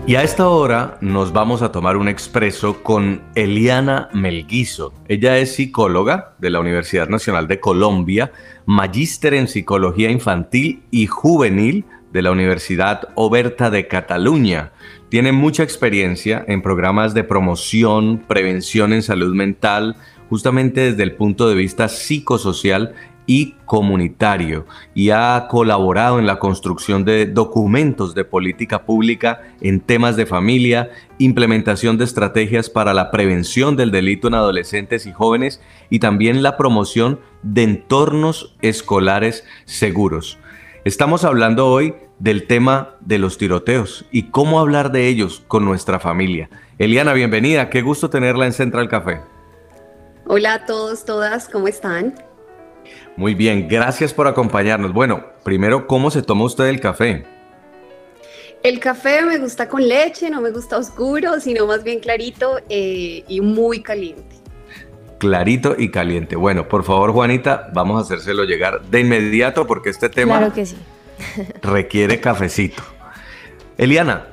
Y 0.09 0.17
a 0.17 0.25
esta 0.25 0.49
hora 0.49 0.99
nos 1.01 1.33
vamos 1.33 1.63
a 1.63 1.71
tomar 1.71 1.97
un 1.97 2.09
expreso 2.09 2.83
con 2.83 3.23
Eliana 3.37 4.09
Melguizo. 4.13 4.93
Ella 5.07 5.39
es 5.39 5.55
psicóloga 5.55 6.35
de 6.41 6.51
la 6.51 6.59
Universidad 6.59 7.09
Nacional 7.09 7.47
de 7.47 7.61
Colombia, 7.61 8.33
magíster 8.67 9.35
en 9.35 9.47
psicología 9.47 10.11
infantil 10.11 10.83
y 10.91 11.07
juvenil 11.07 11.85
de 12.13 12.23
la 12.23 12.33
Universidad 12.33 13.11
Oberta 13.15 13.71
de 13.71 13.87
Cataluña. 13.87 14.73
Tiene 15.11 15.31
mucha 15.31 15.63
experiencia 15.63 16.45
en 16.49 16.61
programas 16.61 17.15
de 17.15 17.23
promoción, 17.23 18.19
prevención 18.27 18.93
en 18.93 19.05
salud 19.05 19.33
mental, 19.33 19.95
justamente 20.29 20.91
desde 20.91 21.05
el 21.05 21.13
punto 21.13 21.49
de 21.49 21.55
vista 21.55 21.89
psicosocial 21.89 22.95
y 23.31 23.55
comunitario 23.65 24.67
y 24.93 25.11
ha 25.11 25.47
colaborado 25.49 26.19
en 26.19 26.27
la 26.27 26.41
construcción 26.41 27.05
de 27.05 27.27
documentos 27.27 28.13
de 28.13 28.25
política 28.25 28.85
pública 28.85 29.43
en 29.61 29.79
temas 29.79 30.17
de 30.17 30.27
familia, 30.27 30.91
implementación 31.19 31.97
de 31.97 32.07
estrategias 32.07 32.69
para 32.69 32.93
la 32.93 33.13
prevención 33.13 33.77
del 33.77 33.93
delito 33.93 34.27
en 34.27 34.35
adolescentes 34.35 35.07
y 35.07 35.13
jóvenes 35.13 35.61
y 35.91 36.01
también 36.01 36.43
la 36.43 36.57
promoción 36.57 37.21
de 37.45 37.63
entornos 37.63 38.57
escolares 38.63 39.45
seguros. 39.65 40.37
Estamos 40.85 41.25
hablando 41.25 41.69
hoy 41.69 41.95
del 42.19 42.49
tema 42.49 42.97
de 42.99 43.21
los 43.21 43.39
tiroteos 43.39 44.07
y 44.11 44.25
cómo 44.25 44.59
hablar 44.59 44.91
de 44.91 45.07
ellos 45.07 45.45
con 45.47 45.65
nuestra 45.65 46.01
familia. 46.01 46.51
Eliana, 46.79 47.13
bienvenida, 47.13 47.71
qué 47.71 47.81
gusto 47.81 48.11
tenerla 48.11 48.47
en 48.47 48.53
Central 48.53 48.89
Café. 48.89 49.21
Hola 50.27 50.55
a 50.55 50.67
todos, 50.67 51.05
todas, 51.05 51.49
¿cómo 51.49 51.69
están? 51.69 52.15
Muy 53.17 53.35
bien, 53.35 53.69
gracias 53.69 54.15
por 54.15 54.27
acompañarnos. 54.27 54.93
Bueno, 54.93 55.25
primero, 55.45 55.87
¿cómo 55.87 56.11
se 56.11 56.23
toma 56.23 56.45
usted 56.45 56.67
el 56.67 56.81
café? 56.81 57.27
El 58.63 58.79
café 58.79 59.23
me 59.23 59.39
gusta 59.39 59.69
con 59.69 59.87
leche, 59.87 60.29
no 60.29 60.41
me 60.41 60.51
gusta 60.51 60.77
oscuro, 60.77 61.41
sino 61.41 61.67
más 61.67 61.83
bien 61.83 62.01
clarito 62.01 62.59
eh, 62.69 63.25
y 63.27 63.41
muy 63.41 63.83
caliente. 63.83 64.37
Clarito 65.19 65.75
y 65.79 65.91
caliente. 65.91 66.37
Bueno, 66.37 66.69
por 66.69 66.85
favor, 66.85 67.13
Juanita, 67.13 67.71
vamos 67.73 67.99
a 67.99 68.03
hacérselo 68.03 68.45
llegar 68.45 68.83
de 68.83 69.01
inmediato 69.01 69.67
porque 69.67 69.91
este 69.91 70.09
tema 70.09 70.39
Claro 70.39 70.53
que 70.53 70.67
sí. 70.67 70.77
requiere 71.63 72.21
cafecito. 72.21 72.83
Eliana, 73.79 74.27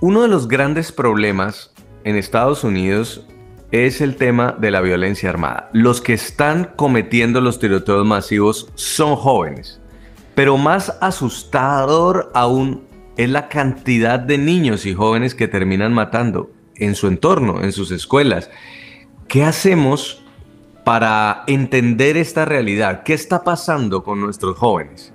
uno 0.00 0.22
de 0.22 0.28
los 0.28 0.48
grandes 0.48 0.90
problemas 0.90 1.72
en 2.02 2.16
Estados 2.16 2.64
Unidos 2.64 3.26
es 3.72 4.02
el 4.02 4.16
tema 4.16 4.54
de 4.58 4.70
la 4.70 4.82
violencia 4.82 5.30
armada. 5.30 5.70
Los 5.72 6.00
que 6.00 6.12
están 6.12 6.72
cometiendo 6.76 7.40
los 7.40 7.58
tiroteos 7.58 8.06
masivos 8.06 8.70
son 8.74 9.16
jóvenes, 9.16 9.80
pero 10.34 10.58
más 10.58 10.96
asustador 11.00 12.30
aún 12.34 12.84
es 13.16 13.30
la 13.30 13.48
cantidad 13.48 14.20
de 14.20 14.38
niños 14.38 14.86
y 14.86 14.94
jóvenes 14.94 15.34
que 15.34 15.48
terminan 15.48 15.92
matando 15.92 16.50
en 16.76 16.94
su 16.94 17.08
entorno, 17.08 17.62
en 17.62 17.72
sus 17.72 17.90
escuelas. 17.90 18.50
¿Qué 19.26 19.42
hacemos 19.42 20.22
para 20.84 21.44
entender 21.46 22.16
esta 22.16 22.44
realidad? 22.44 23.02
¿Qué 23.04 23.14
está 23.14 23.42
pasando 23.42 24.04
con 24.04 24.20
nuestros 24.20 24.58
jóvenes? 24.58 25.12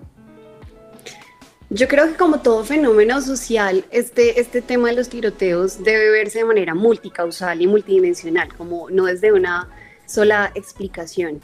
Yo 1.69 1.89
creo 1.89 2.07
que 2.07 2.15
como 2.15 2.39
todo 2.39 2.63
fenómeno 2.63 3.21
social, 3.21 3.83
este, 3.91 4.39
este 4.39 4.61
tema 4.61 4.87
de 4.87 4.95
los 4.95 5.09
tiroteos 5.09 5.83
debe 5.83 6.11
verse 6.11 6.39
de 6.39 6.45
manera 6.45 6.73
multicausal 6.73 7.61
y 7.61 7.67
multidimensional, 7.67 8.53
como 8.55 8.89
no 8.89 9.05
desde 9.05 9.33
una 9.33 9.67
sola 10.05 10.49
explicación. 10.55 11.41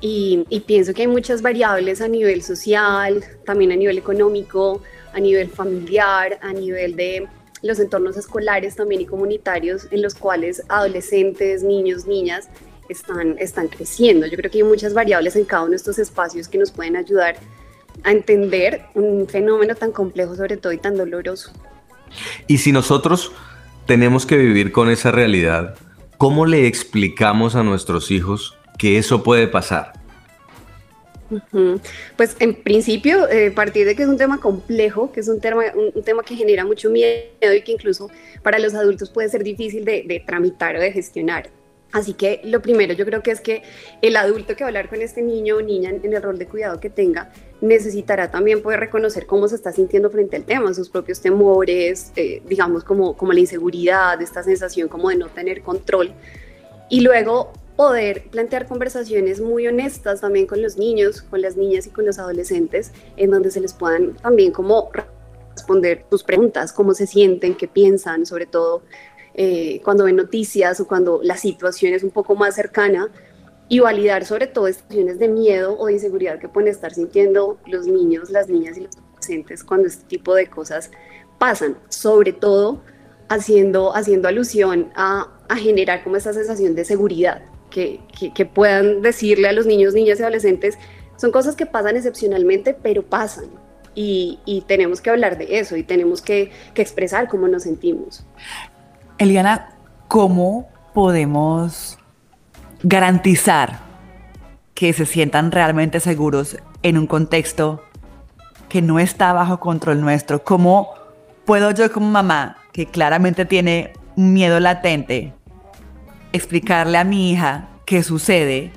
Y, 0.00 0.46
y 0.48 0.60
pienso 0.60 0.94
que 0.94 1.02
hay 1.02 1.08
muchas 1.08 1.42
variables 1.42 2.00
a 2.00 2.08
nivel 2.08 2.42
social, 2.42 3.22
también 3.44 3.72
a 3.72 3.76
nivel 3.76 3.98
económico, 3.98 4.80
a 5.12 5.20
nivel 5.20 5.50
familiar, 5.50 6.38
a 6.40 6.54
nivel 6.54 6.96
de 6.96 7.28
los 7.60 7.78
entornos 7.78 8.16
escolares 8.16 8.76
también 8.76 9.02
y 9.02 9.06
comunitarios 9.06 9.88
en 9.90 10.00
los 10.00 10.14
cuales 10.14 10.62
adolescentes, 10.70 11.62
niños, 11.62 12.06
niñas 12.06 12.48
están, 12.88 13.36
están 13.38 13.68
creciendo. 13.68 14.26
Yo 14.26 14.38
creo 14.38 14.50
que 14.50 14.56
hay 14.56 14.64
muchas 14.64 14.94
variables 14.94 15.36
en 15.36 15.44
cada 15.44 15.64
uno 15.64 15.72
de 15.72 15.76
estos 15.76 15.98
espacios 15.98 16.48
que 16.48 16.56
nos 16.56 16.70
pueden 16.70 16.96
ayudar 16.96 17.36
a 18.04 18.12
entender 18.12 18.82
un 18.94 19.26
fenómeno 19.28 19.74
tan 19.74 19.92
complejo 19.92 20.34
sobre 20.34 20.56
todo 20.56 20.72
y 20.72 20.78
tan 20.78 20.96
doloroso. 20.96 21.52
Y 22.46 22.58
si 22.58 22.72
nosotros 22.72 23.32
tenemos 23.86 24.26
que 24.26 24.36
vivir 24.36 24.72
con 24.72 24.90
esa 24.90 25.10
realidad, 25.10 25.76
¿cómo 26.18 26.46
le 26.46 26.66
explicamos 26.66 27.54
a 27.54 27.62
nuestros 27.62 28.10
hijos 28.10 28.56
que 28.78 28.98
eso 28.98 29.22
puede 29.22 29.46
pasar? 29.46 29.92
Pues 32.16 32.36
en 32.40 32.54
principio, 32.54 33.28
eh, 33.28 33.52
partir 33.52 33.86
de 33.86 33.94
que 33.94 34.02
es 34.02 34.08
un 34.08 34.16
tema 34.16 34.38
complejo, 34.40 35.12
que 35.12 35.20
es 35.20 35.28
un 35.28 35.40
tema, 35.40 35.62
un, 35.74 35.92
un 35.94 36.02
tema 36.02 36.22
que 36.24 36.34
genera 36.34 36.64
mucho 36.64 36.90
miedo 36.90 37.54
y 37.56 37.62
que 37.62 37.72
incluso 37.72 38.10
para 38.42 38.58
los 38.58 38.74
adultos 38.74 39.10
puede 39.10 39.28
ser 39.28 39.44
difícil 39.44 39.84
de, 39.84 40.02
de 40.06 40.20
tramitar 40.20 40.74
o 40.76 40.80
de 40.80 40.90
gestionar. 40.92 41.48
Así 41.92 42.14
que 42.14 42.40
lo 42.44 42.62
primero 42.62 42.94
yo 42.94 43.04
creo 43.04 43.22
que 43.22 43.32
es 43.32 43.40
que 43.40 43.62
el 44.00 44.16
adulto 44.16 44.54
que 44.54 44.62
va 44.62 44.68
a 44.68 44.70
hablar 44.70 44.88
con 44.88 45.02
este 45.02 45.22
niño 45.22 45.56
o 45.56 45.62
niña 45.62 45.90
en, 45.90 46.12
el 46.12 46.22
rol 46.22 46.38
de 46.38 46.46
cuidado 46.46 46.78
que 46.78 46.88
tenga 46.90 47.32
necesitará 47.60 48.30
también 48.30 48.62
poder 48.62 48.80
reconocer 48.80 49.26
cómo 49.26 49.48
se 49.48 49.56
está 49.56 49.72
sintiendo 49.72 50.08
frente 50.10 50.36
al 50.36 50.44
tema, 50.44 50.72
sus 50.72 50.88
propios 50.88 51.20
temores, 51.20 52.12
eh, 52.16 52.42
digamos 52.48 52.84
como, 52.84 53.16
como 53.16 53.32
la 53.32 53.40
inseguridad, 53.40 54.20
esta 54.22 54.42
sensación 54.42 54.88
como 54.88 55.10
de 55.10 55.16
no 55.16 55.28
tener 55.28 55.62
control. 55.62 56.12
Y 56.88 57.00
luego 57.00 57.52
poder 57.76 58.24
plantear 58.30 58.66
conversaciones 58.66 59.40
muy 59.40 59.66
honestas 59.66 60.20
también 60.20 60.46
con 60.46 60.60
los 60.60 60.76
niños, 60.76 61.22
con 61.22 61.40
las 61.40 61.56
niñas 61.56 61.86
y 61.86 61.90
con 61.90 62.04
los 62.04 62.18
adolescentes, 62.18 62.92
en 63.16 63.30
donde 63.30 63.50
se 63.50 63.60
les 63.60 63.72
puedan 63.72 64.14
también 64.16 64.52
como 64.52 64.90
responder 65.54 66.04
tus 66.10 66.22
preguntas, 66.22 66.72
cómo 66.72 66.94
se 66.94 67.06
sienten, 67.06 67.54
qué 67.54 67.68
piensan, 67.68 68.26
sobre 68.26 68.46
todo 68.46 68.82
eh, 69.34 69.80
cuando 69.84 70.04
ven 70.04 70.16
noticias 70.16 70.80
o 70.80 70.86
cuando 70.86 71.20
la 71.22 71.36
situación 71.36 71.94
es 71.94 72.02
un 72.02 72.10
poco 72.10 72.34
más 72.34 72.54
cercana 72.54 73.08
y 73.68 73.78
validar 73.80 74.24
sobre 74.24 74.46
todo 74.46 74.66
situaciones 74.66 75.18
de 75.18 75.28
miedo 75.28 75.76
o 75.78 75.86
de 75.86 75.94
inseguridad 75.94 76.38
que 76.38 76.48
pueden 76.48 76.68
estar 76.68 76.92
sintiendo 76.92 77.58
los 77.66 77.86
niños, 77.86 78.30
las 78.30 78.48
niñas 78.48 78.76
y 78.76 78.80
los 78.80 78.96
adolescentes 78.96 79.62
cuando 79.64 79.86
este 79.86 80.04
tipo 80.06 80.34
de 80.34 80.48
cosas 80.48 80.90
pasan, 81.38 81.78
sobre 81.88 82.32
todo 82.32 82.82
haciendo, 83.28 83.94
haciendo 83.94 84.28
alusión 84.28 84.90
a, 84.94 85.28
a 85.48 85.56
generar 85.56 86.02
como 86.02 86.16
esa 86.16 86.32
sensación 86.32 86.74
de 86.74 86.84
seguridad, 86.84 87.42
que, 87.70 88.00
que, 88.18 88.32
que 88.34 88.44
puedan 88.44 89.00
decirle 89.02 89.48
a 89.48 89.52
los 89.52 89.66
niños, 89.66 89.94
niñas 89.94 90.18
y 90.18 90.22
adolescentes, 90.22 90.76
Son 91.16 91.30
cosas 91.30 91.54
que 91.54 91.66
pasan 91.66 91.96
excepcionalmente, 91.96 92.74
pero 92.74 93.02
pasan. 93.02 93.46
Y, 93.94 94.38
y 94.46 94.62
tenemos 94.62 95.00
que 95.00 95.10
hablar 95.10 95.36
de 95.36 95.58
eso 95.58 95.76
y 95.76 95.82
tenemos 95.82 96.22
que, 96.22 96.50
que 96.74 96.82
expresar 96.82 97.28
cómo 97.28 97.48
nos 97.48 97.64
sentimos. 97.64 98.24
Eliana, 99.20 99.68
¿cómo 100.08 100.70
podemos 100.94 101.98
garantizar 102.82 103.80
que 104.72 104.94
se 104.94 105.04
sientan 105.04 105.52
realmente 105.52 106.00
seguros 106.00 106.56
en 106.82 106.96
un 106.96 107.06
contexto 107.06 107.84
que 108.70 108.80
no 108.80 108.98
está 108.98 109.34
bajo 109.34 109.60
control 109.60 110.00
nuestro? 110.00 110.42
¿Cómo 110.42 110.94
puedo 111.44 111.70
yo 111.72 111.92
como 111.92 112.08
mamá, 112.08 112.56
que 112.72 112.86
claramente 112.86 113.44
tiene 113.44 113.92
miedo 114.16 114.58
latente, 114.58 115.34
explicarle 116.32 116.96
a 116.96 117.04
mi 117.04 117.30
hija 117.30 117.68
qué 117.84 118.02
sucede, 118.02 118.72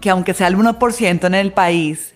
que 0.00 0.10
aunque 0.10 0.32
sea 0.32 0.46
el 0.46 0.56
1% 0.56 1.26
en 1.26 1.34
el 1.34 1.52
país, 1.52 2.14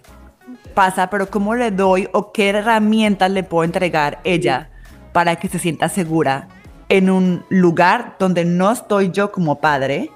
pasa, 0.72 1.10
pero 1.10 1.28
cómo 1.28 1.56
le 1.56 1.72
doy 1.72 2.08
o 2.12 2.30
qué 2.30 2.50
herramientas 2.50 3.28
le 3.32 3.42
puedo 3.42 3.64
entregar 3.64 4.20
ella 4.22 4.70
para 5.12 5.34
que 5.34 5.48
se 5.48 5.58
sienta 5.58 5.88
segura 5.88 6.46
en 6.90 7.08
un 7.08 7.44
lugar 7.48 8.16
donde 8.18 8.44
no 8.44 8.70
estoy 8.70 9.10
yo 9.10 9.32
como 9.32 9.60
padre 9.60 10.10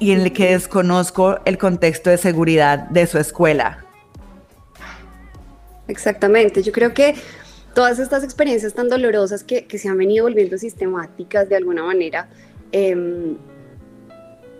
y 0.00 0.12
en 0.12 0.22
el 0.22 0.32
que 0.32 0.52
desconozco 0.52 1.38
el 1.44 1.58
contexto 1.58 2.10
de 2.10 2.16
seguridad 2.16 2.88
de 2.88 3.06
su 3.06 3.18
escuela. 3.18 3.84
Exactamente, 5.86 6.62
yo 6.62 6.72
creo 6.72 6.94
que 6.94 7.14
todas 7.74 7.98
estas 7.98 8.24
experiencias 8.24 8.72
tan 8.72 8.88
dolorosas 8.88 9.44
que, 9.44 9.66
que 9.66 9.78
se 9.78 9.88
han 9.88 9.98
venido 9.98 10.24
volviendo 10.24 10.56
sistemáticas 10.56 11.48
de 11.48 11.56
alguna 11.56 11.84
manera, 11.84 12.30
eh, 12.72 13.36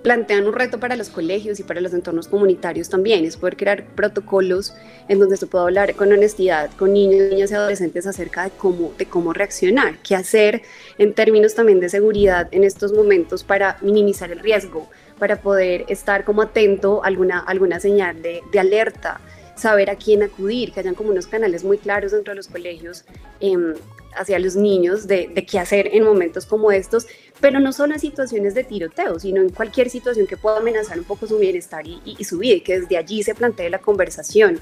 plantean 0.03 0.47
un 0.47 0.55
reto 0.55 0.81
para 0.81 0.97
los 0.97 1.11
colegios 1.11 1.61
y 1.61 1.63
para 1.63 1.81
los 1.81 1.93
entornos 1.93 2.29
comunitarios 2.29 2.89
también, 2.89 3.25
es 3.25 3.37
poder 3.37 3.57
crear 3.57 3.85
protocolos 3.95 4.75
en 5.09 5.19
donde 5.19 5.37
se 5.37 5.47
pueda 5.47 5.65
hablar 5.65 5.95
con 5.95 6.13
honestidad 6.13 6.71
con 6.79 6.93
niños, 6.93 7.31
niñas 7.31 7.51
y 7.51 7.55
adolescentes 7.55 8.07
acerca 8.07 8.45
de 8.45 8.51
cómo, 8.51 8.93
de 8.97 9.07
cómo 9.07 9.33
reaccionar, 9.33 9.99
qué 10.03 10.15
hacer 10.15 10.63
en 10.99 11.15
términos 11.15 11.55
también 11.55 11.81
de 11.81 11.89
seguridad 11.89 12.49
en 12.51 12.65
estos 12.65 12.93
momentos 12.93 13.45
para 13.45 13.77
minimizar 13.83 14.31
el 14.33 14.39
riesgo, 14.39 14.89
para 15.19 15.41
poder 15.43 15.85
estar 15.89 16.25
como 16.25 16.43
atento 16.43 17.05
a 17.05 17.09
alguna, 17.09 17.41
alguna 17.41 17.79
señal 17.79 18.23
de, 18.23 18.41
de 18.51 18.59
alerta, 18.59 19.21
saber 19.55 19.91
a 19.91 19.97
quién 19.97 20.23
acudir, 20.23 20.73
que 20.73 20.81
hayan 20.81 20.95
como 20.95 21.11
unos 21.11 21.27
canales 21.27 21.65
muy 21.65 21.77
claros 21.77 22.13
dentro 22.13 22.33
de 22.33 22.37
los 22.37 22.49
colegios 22.49 23.05
eh, 23.41 23.75
hacia 24.17 24.39
los 24.39 24.57
niños 24.57 25.07
de, 25.07 25.31
de, 25.33 25.45
qué 25.45 25.59
hacer 25.59 25.91
en 25.93 26.05
momentos 26.05 26.47
como 26.47 26.73
estos, 26.73 27.07
pero 27.41 27.61
no 27.61 27.73
solo 27.73 27.95
en 27.95 28.01
situaciones 28.01 28.55
de 28.55 28.65
tiroteo, 28.65 29.19
sino 29.19 29.41
en 29.41 29.51
cualquier 29.51 29.91
situación 29.91 30.27
que 30.27 30.37
pueda 30.37 30.59
amenazar 30.59 30.99
un 30.99 31.05
poco 31.05 31.27
su 31.27 31.39
bienestar 31.39 31.87
y, 31.87 32.01
y, 32.05 32.17
y 32.19 32.25
su 32.25 32.39
vida, 32.39 32.57
y 32.57 32.61
que 32.61 32.81
desde 32.81 32.97
allí 32.97 33.23
se 33.23 33.35
plantee 33.35 33.71
la 33.71 33.79
conversación. 33.79 34.59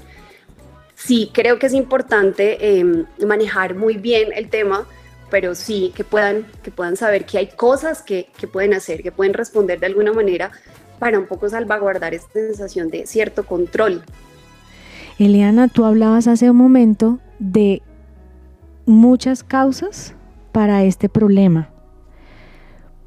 Sí, 0.95 1.31
creo 1.33 1.59
que 1.59 1.67
es 1.67 1.73
importante 1.73 2.79
eh, 2.79 3.05
manejar 3.25 3.75
muy 3.75 3.97
bien 3.97 4.29
el 4.33 4.49
tema, 4.49 4.85
pero 5.29 5.55
sí 5.55 5.93
que 5.95 6.03
puedan, 6.03 6.45
que 6.63 6.71
puedan 6.71 6.97
saber 6.97 7.25
que 7.25 7.37
hay 7.37 7.47
cosas 7.47 8.01
que, 8.01 8.27
que 8.37 8.47
pueden 8.47 8.73
hacer, 8.73 9.03
que 9.03 9.11
pueden 9.11 9.33
responder 9.33 9.79
de 9.79 9.85
alguna 9.85 10.11
manera 10.11 10.51
para 10.97 11.17
un 11.17 11.27
poco 11.27 11.47
salvaguardar 11.47 12.13
esta 12.13 12.33
sensación 12.33 12.89
de 12.89 13.07
cierto 13.07 13.45
control 13.45 14.03
Eliana, 15.19 15.67
tú 15.67 15.83
hablabas 15.83 16.27
hace 16.27 16.49
un 16.49 16.55
momento 16.55 17.19
de 17.39 17.81
muchas 18.85 19.43
causas 19.43 20.15
para 20.53 20.85
este 20.85 21.09
problema. 21.09 21.69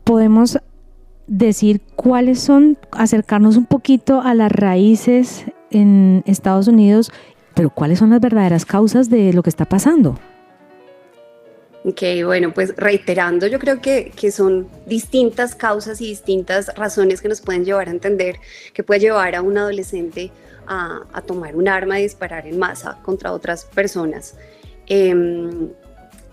Podemos 0.04 0.58
decir 1.26 1.80
cuáles 1.96 2.40
son, 2.40 2.78
acercarnos 2.90 3.56
un 3.56 3.66
poquito 3.66 4.20
a 4.20 4.34
las 4.34 4.52
raíces 4.52 5.44
en 5.70 6.22
Estados 6.26 6.68
Unidos, 6.68 7.10
pero 7.54 7.70
cuáles 7.70 7.98
son 7.98 8.10
las 8.10 8.20
verdaderas 8.20 8.64
causas 8.64 9.08
de 9.08 9.32
lo 9.32 9.42
que 9.42 9.50
está 9.50 9.64
pasando. 9.64 10.18
Ok, 11.84 12.02
bueno, 12.24 12.54
pues 12.54 12.74
reiterando, 12.76 13.48
yo 13.48 13.58
creo 13.58 13.80
que, 13.80 14.12
que, 14.14 14.30
son 14.30 14.68
distintas 14.86 15.56
causas 15.56 16.00
y 16.00 16.06
distintas 16.06 16.72
razones 16.76 17.20
que 17.20 17.28
nos 17.28 17.40
pueden 17.40 17.64
llevar 17.64 17.88
a 17.88 17.90
entender 17.90 18.36
que 18.72 18.84
puede 18.84 19.00
llevar 19.00 19.34
a 19.34 19.42
un 19.42 19.58
adolescente 19.58 20.30
a, 20.68 21.00
a 21.12 21.22
tomar 21.22 21.56
un 21.56 21.66
arma 21.66 21.98
y 21.98 22.04
disparar 22.04 22.46
en 22.46 22.56
masa 22.56 22.98
contra 23.02 23.32
otras 23.32 23.64
personas. 23.64 24.36
Eh, 24.86 25.12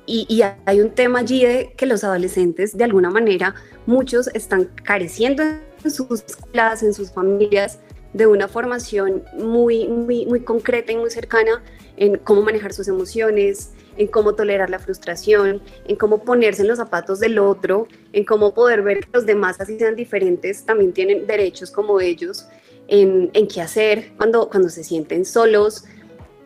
y, 0.10 0.42
hay 0.66 0.82
un 0.82 0.90
tema 0.90 1.20
allí 1.20 1.46
de 1.46 1.74
que 1.78 1.86
los 1.86 2.04
adolescentes, 2.04 2.76
de 2.76 2.84
alguna 2.84 3.12
manera, 3.12 3.54
muchos 3.86 4.28
están 4.34 4.66
careciendo 4.84 5.44
en 5.44 5.92
sus 5.92 6.24
escuelas, 6.24 6.82
en 6.82 6.94
sus 6.94 7.12
familias, 7.12 7.80
de 8.14 8.26
una 8.26 8.48
formación 8.48 9.24
muy, 9.38 9.88
muy, 9.88 10.26
muy 10.26 10.40
concreta 10.40 10.92
y 10.92 10.98
muy 10.98 11.12
cercana 11.12 11.62
en 11.96 12.18
cómo 12.18 12.42
manejar 12.42 12.74
sus 12.74 12.88
emociones, 12.88 13.72
en 13.98 14.08
cómo 14.08 14.34
tolerar 14.34 14.70
la 14.70 14.80
frustración, 14.80 15.62
en 15.88 15.96
cómo 15.96 16.24
ponerse 16.24 16.64
en 16.64 16.70
los 16.70 16.78
zapatos 16.78 17.20
del 17.20 17.38
otro, 17.38 17.88
en 18.14 18.26
cómo 18.26 18.54
poder 18.54 18.82
ver 18.82 19.02
que 19.02 19.10
los 19.14 19.26
demás, 19.26 19.60
así 19.60 19.78
sean 19.78 19.96
diferentes, 19.96 20.66
también 20.66 20.92
tienen 20.94 21.28
derechos 21.28 21.70
como 21.70 22.02
ellos, 22.02 22.48
en, 22.88 23.30
en 23.34 23.48
qué 23.48 23.62
hacer 23.62 24.14
cuando, 24.18 24.50
cuando 24.50 24.70
se 24.70 24.84
sienten 24.84 25.24
solos. 25.26 25.86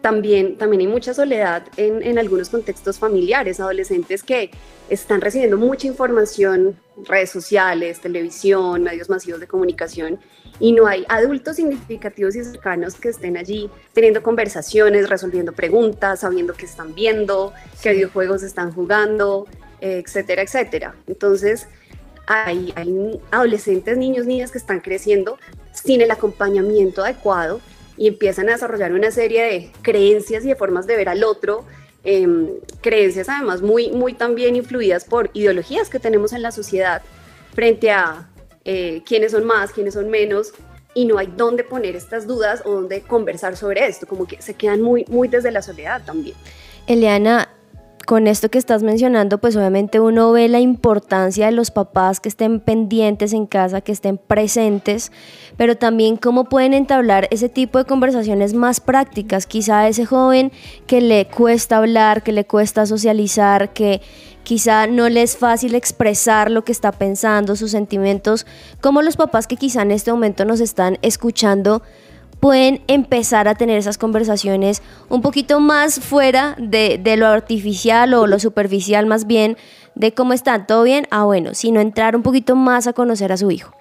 También, 0.03 0.57
también 0.57 0.81
hay 0.81 0.87
mucha 0.87 1.13
soledad 1.13 1.63
en, 1.77 2.03
en 2.03 2.19
algunos 2.19 2.49
contextos 2.49 2.99
familiares, 2.99 3.61
adolescentes 3.61 4.21
que 4.21 4.51
están 4.89 5.21
recibiendo 5.21 5.55
mucha 5.55 5.87
información, 5.87 6.77
redes 7.05 7.29
sociales, 7.29 8.01
televisión, 8.01 8.83
medios 8.83 9.09
masivos 9.09 9.39
de 9.39 9.47
comunicación, 9.47 10.19
y 10.59 10.73
no 10.73 10.87
hay 10.87 11.05
adultos 11.07 11.55
significativos 11.55 12.35
y 12.35 12.43
cercanos 12.43 12.95
que 12.95 13.07
estén 13.07 13.37
allí 13.37 13.69
teniendo 13.93 14.21
conversaciones, 14.21 15.07
resolviendo 15.07 15.53
preguntas, 15.53 16.19
sabiendo 16.19 16.53
qué 16.53 16.65
están 16.65 16.93
viendo, 16.93 17.53
qué 17.81 17.93
videojuegos 17.93 18.43
están 18.43 18.73
jugando, 18.73 19.47
etcétera, 19.79 20.41
etcétera. 20.41 20.95
Entonces, 21.07 21.67
hay, 22.27 22.73
hay, 22.75 23.21
adolescentes, 23.31 23.97
niños, 23.97 24.25
niñas 24.25 24.51
que 24.51 24.57
están 24.57 24.81
creciendo 24.81 25.37
sin 25.71 26.01
el 26.01 26.11
acompañamiento 26.11 27.05
adecuado 27.05 27.61
y 27.97 28.07
empiezan 28.07 28.49
a 28.49 28.53
desarrollar 28.53 28.93
una 28.93 29.11
serie 29.11 29.43
de 29.43 29.71
creencias 29.81 30.43
y 30.45 30.49
de 30.49 30.55
formas 30.55 30.87
de 30.87 30.95
ver 30.95 31.09
al 31.09 31.23
otro, 31.23 31.65
eh, 32.03 32.27
creencias 32.81 33.29
además 33.29 33.61
muy, 33.61 33.91
muy 33.91 34.13
también 34.13 34.55
influidas 34.55 35.05
por 35.05 35.29
ideologías 35.33 35.89
que 35.89 35.99
tenemos 35.99 36.33
en 36.33 36.41
la 36.41 36.51
sociedad 36.51 37.01
frente 37.53 37.91
a 37.91 38.29
eh, 38.65 39.01
quiénes 39.05 39.31
son 39.31 39.45
más, 39.45 39.71
quiénes 39.71 39.93
son 39.93 40.09
menos, 40.09 40.53
y 40.95 41.05
no 41.05 41.17
hay 41.17 41.27
dónde 41.35 41.63
poner 41.63 41.95
estas 41.95 42.27
dudas 42.27 42.61
o 42.65 42.71
dónde 42.71 43.01
conversar 43.01 43.57
sobre 43.57 43.87
esto, 43.87 44.05
como 44.07 44.27
que 44.27 44.41
se 44.41 44.53
quedan 44.53 44.81
muy, 44.81 45.05
muy 45.07 45.27
desde 45.27 45.51
la 45.51 45.61
soledad 45.61 46.03
también. 46.05 46.35
Eliana, 46.87 47.49
con 48.05 48.27
esto 48.27 48.49
que 48.49 48.57
estás 48.57 48.83
mencionando, 48.83 49.37
pues 49.37 49.55
obviamente 49.55 49.99
uno 49.99 50.31
ve 50.31 50.47
la 50.47 50.59
importancia 50.59 51.45
de 51.45 51.51
los 51.51 51.71
papás 51.71 52.19
que 52.19 52.29
estén 52.29 52.59
pendientes 52.59 53.33
en 53.33 53.45
casa, 53.45 53.81
que 53.81 53.91
estén 53.91 54.17
presentes, 54.17 55.11
pero 55.57 55.77
también 55.77 56.17
cómo 56.17 56.45
pueden 56.45 56.73
entablar 56.73 57.27
ese 57.31 57.49
tipo 57.49 57.79
de 57.79 57.85
conversaciones 57.85 58.53
más 58.53 58.79
prácticas. 58.79 59.45
Quizá 59.45 59.81
a 59.81 59.87
ese 59.87 60.05
joven 60.05 60.51
que 60.87 61.01
le 61.01 61.27
cuesta 61.27 61.77
hablar, 61.77 62.23
que 62.23 62.31
le 62.31 62.45
cuesta 62.45 62.85
socializar, 62.85 63.73
que 63.73 64.01
quizá 64.43 64.87
no 64.87 65.07
le 65.07 65.21
es 65.21 65.37
fácil 65.37 65.73
expresar 65.73 66.51
lo 66.51 66.63
que 66.63 66.71
está 66.71 66.91
pensando, 66.91 67.55
sus 67.55 67.71
sentimientos, 67.71 68.45
como 68.81 69.01
los 69.01 69.15
papás 69.15 69.47
que 69.47 69.55
quizá 69.55 69.81
en 69.81 69.91
este 69.91 70.11
momento 70.11 70.45
nos 70.45 70.59
están 70.59 70.97
escuchando 71.01 71.81
pueden 72.43 72.81
empezar 72.87 73.47
a 73.47 73.55
tener 73.55 73.77
esas 73.77 73.97
conversaciones 73.97 74.81
un 75.07 75.21
poquito 75.21 75.61
más 75.61 76.01
fuera 76.01 76.57
de, 76.59 76.99
de, 77.01 77.15
lo 77.15 77.27
artificial 77.27 78.13
o 78.13 78.27
lo 78.27 78.37
superficial 78.37 79.05
más 79.05 79.27
bien, 79.27 79.55
de 79.95 80.13
cómo 80.13 80.33
están, 80.33 80.67
todo 80.67 80.83
bien, 80.83 81.07
ah 81.09 81.23
bueno, 81.23 81.53
sino 81.53 81.79
entrar 81.79 82.17
un 82.17 82.21
poquito 82.21 82.57
más 82.57 82.85
a 82.85 82.91
conocer 82.91 83.31
a 83.31 83.37
su 83.37 83.49
hijo. 83.49 83.73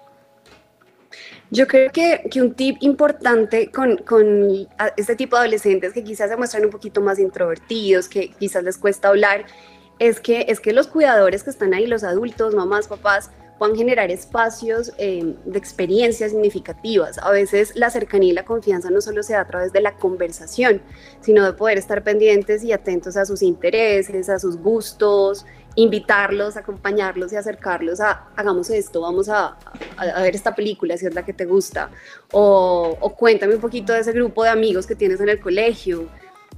Yo 1.51 1.67
creo 1.67 1.91
que, 1.91 2.23
que 2.31 2.41
un 2.41 2.55
tip 2.55 2.77
importante 2.83 3.69
con, 3.73 3.97
con, 3.97 4.69
este 4.97 5.17
tipo 5.17 5.35
de 5.35 5.41
adolescentes 5.41 5.93
que 5.93 6.05
quizás 6.05 6.31
se 6.31 6.37
muestran 6.37 6.65
un 6.65 6.71
poquito 6.71 7.01
más 7.01 7.19
introvertidos, 7.19 8.09
que 8.09 8.29
quizás 8.31 8.63
les 8.63 8.79
cuesta 8.79 9.09
hablar, 9.09 9.45
es 9.99 10.21
que, 10.21 10.47
es 10.49 10.61
que 10.61 10.73
los 10.73 10.87
cuidadores 10.87 11.43
que 11.43 11.51
están 11.51 11.75
ahí, 11.75 11.89
los 11.89 12.05
adultos, 12.05 12.55
mamás, 12.55 12.87
papás, 12.87 13.33
puedan 13.63 13.77
generar 13.77 14.11
espacios 14.11 14.93
eh, 14.99 15.37
de 15.45 15.57
experiencias 15.57 16.33
significativas. 16.33 17.17
A 17.19 17.31
veces 17.31 17.77
la 17.77 17.91
cercanía 17.91 18.31
y 18.31 18.33
la 18.33 18.45
confianza 18.45 18.91
no 18.91 19.01
solo 19.01 19.23
se 19.23 19.35
da 19.35 19.43
a 19.43 19.47
través 19.47 19.73
de 19.73 19.81
la 19.81 19.95
conversación, 19.95 20.83
sino 21.21 21.45
de 21.45 21.53
poder 21.53 21.79
estar 21.79 22.03
pendientes 22.03 22.65
y 22.65 22.73
atentos 22.73 23.17
a 23.17 23.25
sus 23.25 23.41
intereses, 23.41 24.29
a 24.29 24.41
sus 24.41 24.57
gustos, 24.57 25.47
invitarlos, 25.77 26.57
acompañarlos 26.57 27.33
y 27.33 27.37
acercarlos 27.37 28.01
a 28.01 28.31
hagamos 28.35 28.69
esto, 28.69 29.01
vamos 29.01 29.29
a, 29.29 29.57
ver 30.21 30.35
esta 30.35 30.57
película 30.57 30.97
si 30.97 31.07
es 31.07 31.15
la 31.15 31.25
que 31.25 31.33
te 31.33 31.45
gusta, 31.45 31.89
o, 32.33 33.15
cuéntame 33.17 33.55
un 33.55 33.61
poquito 33.61 33.93
de 33.93 34.01
ese 34.01 34.11
grupo 34.11 34.43
de 34.43 34.51
amigos 34.51 34.89
que 34.89 34.97
tienes 34.97 35.21
en 35.21 35.29
el 35.29 35.39
colegio, 35.39 36.09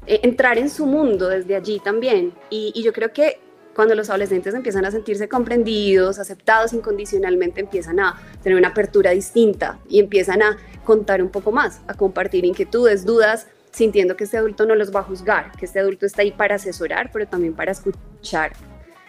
eh, 0.07 0.21
entrar 0.23 0.57
en 0.57 0.71
su 0.71 0.87
mundo 0.87 1.29
desde 1.29 1.55
allí 1.55 1.81
también. 1.81 2.33
Y 2.49 2.83
yo 2.83 2.95
creo 2.95 3.13
que 3.13 3.45
cuando 3.75 3.95
los 3.95 4.09
adolescentes 4.09 4.55
empiezan 4.55 4.85
a 4.85 4.91
sentirse 4.91 5.29
comprendidos, 5.29 6.19
aceptados 6.19 6.73
incondicionalmente, 6.73 7.61
empiezan 7.61 8.01
a 8.01 8.17
tener 8.43 8.59
una 8.59 8.69
apertura 8.69 9.11
distinta 9.11 9.79
y 9.89 10.01
empiezan 10.01 10.43
a 10.43 10.57
contar 10.85 11.23
un 11.23 11.31
poco 11.31 11.53
más, 11.53 11.81
a 11.87 11.95
compartir 11.95 12.45
inquietudes, 12.45 13.05
dudas, 13.05 13.47
sintiendo 13.73 14.17
que 14.17 14.25
este 14.25 14.39
adulto 14.39 14.67
no 14.67 14.75
los 14.77 14.95
va 14.95 15.01
a 15.01 15.03
juzgar, 15.03 15.51
que 15.59 15.67
este 15.67 15.81
adulto 15.81 16.07
está 16.07 16.23
ahí 16.23 16.31
para 16.31 16.55
asesorar, 16.55 17.11
pero 17.13 17.27
también 17.27 17.55
para 17.55 17.73
escuchar 17.73 18.53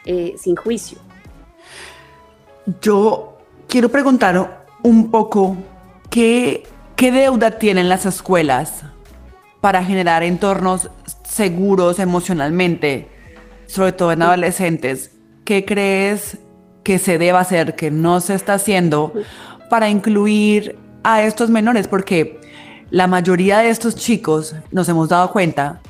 eh, 0.05 0.33
sin 0.37 0.55
juicio. 0.55 0.97
Yo 2.81 3.37
quiero 3.67 3.89
preguntar 3.89 4.65
un 4.81 5.11
poco 5.11 5.57
qué, 6.09 6.63
qué 6.95 7.11
deuda 7.11 7.51
tienen 7.51 7.89
las 7.89 8.05
escuelas 8.07 8.83
para 9.61 9.83
generar 9.83 10.23
entornos 10.23 10.89
seguros 11.23 11.99
emocionalmente, 11.99 13.07
sobre 13.67 13.91
todo 13.91 14.11
en 14.11 14.21
adolescentes. 14.21 15.11
¿Qué 15.43 15.65
crees 15.65 16.37
que 16.83 16.99
se 16.99 17.17
debe 17.17 17.37
hacer, 17.37 17.75
que 17.75 17.91
no 17.91 18.21
se 18.21 18.35
está 18.35 18.55
haciendo 18.55 19.13
para 19.69 19.89
incluir 19.89 20.77
a 21.03 21.23
estos 21.23 21.49
menores? 21.49 21.87
Porque 21.87 22.39
la 22.89 23.07
mayoría 23.07 23.59
de 23.59 23.69
estos 23.69 23.95
chicos, 23.95 24.55
nos 24.71 24.87
hemos 24.89 25.09
dado 25.09 25.31
cuenta, 25.31 25.81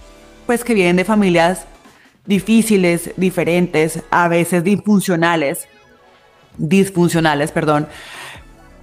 pues 0.45 0.63
que 0.63 0.73
vienen 0.73 0.95
de 0.95 1.05
familias 1.05 1.65
difíciles, 2.25 3.11
diferentes, 3.17 4.01
a 4.09 4.27
veces 4.27 4.63
disfuncionales, 4.63 5.67
disfuncionales, 6.57 7.51
perdón. 7.51 7.88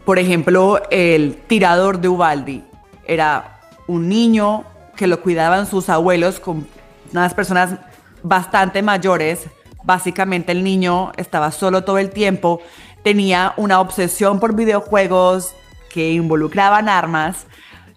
Por 0.05 0.19
ejemplo, 0.19 0.81
el 0.91 1.37
tirador 1.47 2.01
de 2.01 2.09
Ubaldi 2.09 2.65
era 3.07 3.61
un 3.87 4.09
niño 4.09 4.65
que 4.97 5.07
lo 5.07 5.21
cuidaban 5.21 5.67
sus 5.67 5.89
abuelos 5.89 6.39
con 6.41 6.67
unas 7.13 7.35
personas 7.35 7.79
bastante 8.23 8.83
mayores. 8.83 9.47
Básicamente 9.85 10.53
el 10.53 10.63
niño 10.63 11.13
estaba 11.17 11.51
solo 11.51 11.85
todo 11.85 11.99
el 11.99 12.11
tiempo, 12.11 12.61
tenía 13.03 13.53
una 13.57 13.81
obsesión 13.81 14.39
por 14.39 14.55
videojuegos 14.55 15.55
que 15.91 16.13
involucraban 16.13 16.89
armas 16.89 17.47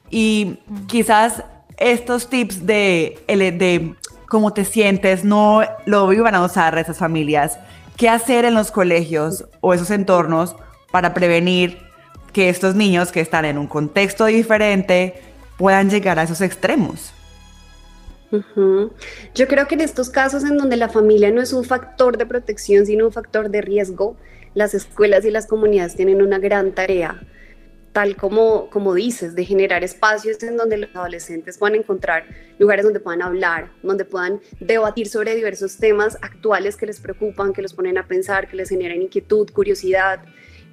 y 0.09 0.59
quizás 0.88 1.43
estos 1.77 2.29
tips 2.29 2.65
de, 2.65 3.23
de 3.27 3.95
cómo 4.27 4.53
te 4.53 4.65
sientes 4.65 5.23
no 5.23 5.61
lo 5.85 6.11
iban 6.11 6.35
a 6.35 6.43
usar 6.43 6.77
esas 6.77 6.97
familias. 6.97 7.59
¿Qué 7.97 8.09
hacer 8.09 8.45
en 8.45 8.53
los 8.53 8.71
colegios 8.71 9.45
o 9.61 9.73
esos 9.73 9.91
entornos 9.91 10.55
para 10.91 11.13
prevenir 11.13 11.79
que 12.33 12.49
estos 12.49 12.75
niños 12.75 13.11
que 13.11 13.21
están 13.21 13.45
en 13.45 13.57
un 13.57 13.67
contexto 13.67 14.25
diferente 14.25 15.21
puedan 15.57 15.89
llegar 15.89 16.19
a 16.19 16.23
esos 16.23 16.41
extremos? 16.41 17.14
Yo 19.34 19.48
creo 19.48 19.67
que 19.67 19.76
en 19.76 19.82
estos 19.82 20.10
casos 20.10 20.43
en 20.43 20.58
donde 20.58 20.78
la 20.78 20.89
familia 20.89 21.32
no 21.32 21.41
es 21.41 21.54
un 21.54 21.63
factor 21.63 22.17
de 22.17 22.26
protección, 22.26 22.86
sino 22.86 23.06
un 23.06 23.12
factor 23.12 23.50
de 23.50 23.62
riesgo, 23.62 24.17
las 24.54 24.74
escuelas 24.74 25.26
y 25.26 25.32
las 25.32 25.48
comunidades 25.48 25.95
tienen 25.95 26.21
una 26.21 26.39
gran 26.39 26.74
tarea 26.74 27.21
tal 27.95 28.17
como, 28.17 28.69
como 28.71 28.93
dices, 28.93 29.36
de 29.36 29.45
generar 29.45 29.82
espacios 29.86 30.43
en 30.43 30.58
donde 30.58 30.76
los 30.76 30.93
adolescentes 30.93 31.58
puedan 31.58 31.76
encontrar 31.76 32.26
lugares 32.60 32.84
donde 32.84 33.00
puedan 33.00 33.21
hablar, 33.21 33.71
donde 33.84 34.04
puedan 34.04 34.41
debatir 34.60 35.08
sobre 35.08 35.34
diversos 35.34 35.78
temas 35.78 36.17
actuales 36.21 36.76
que 36.76 36.86
les 36.86 37.00
preocupan, 37.00 37.54
que 37.54 37.62
los 37.62 37.74
ponen 37.74 37.98
a 37.98 38.06
pensar, 38.06 38.50
que 38.50 38.58
les 38.58 38.67
generan 38.67 39.02
inquietud, 39.02 39.50
curiosidad, 39.50 40.26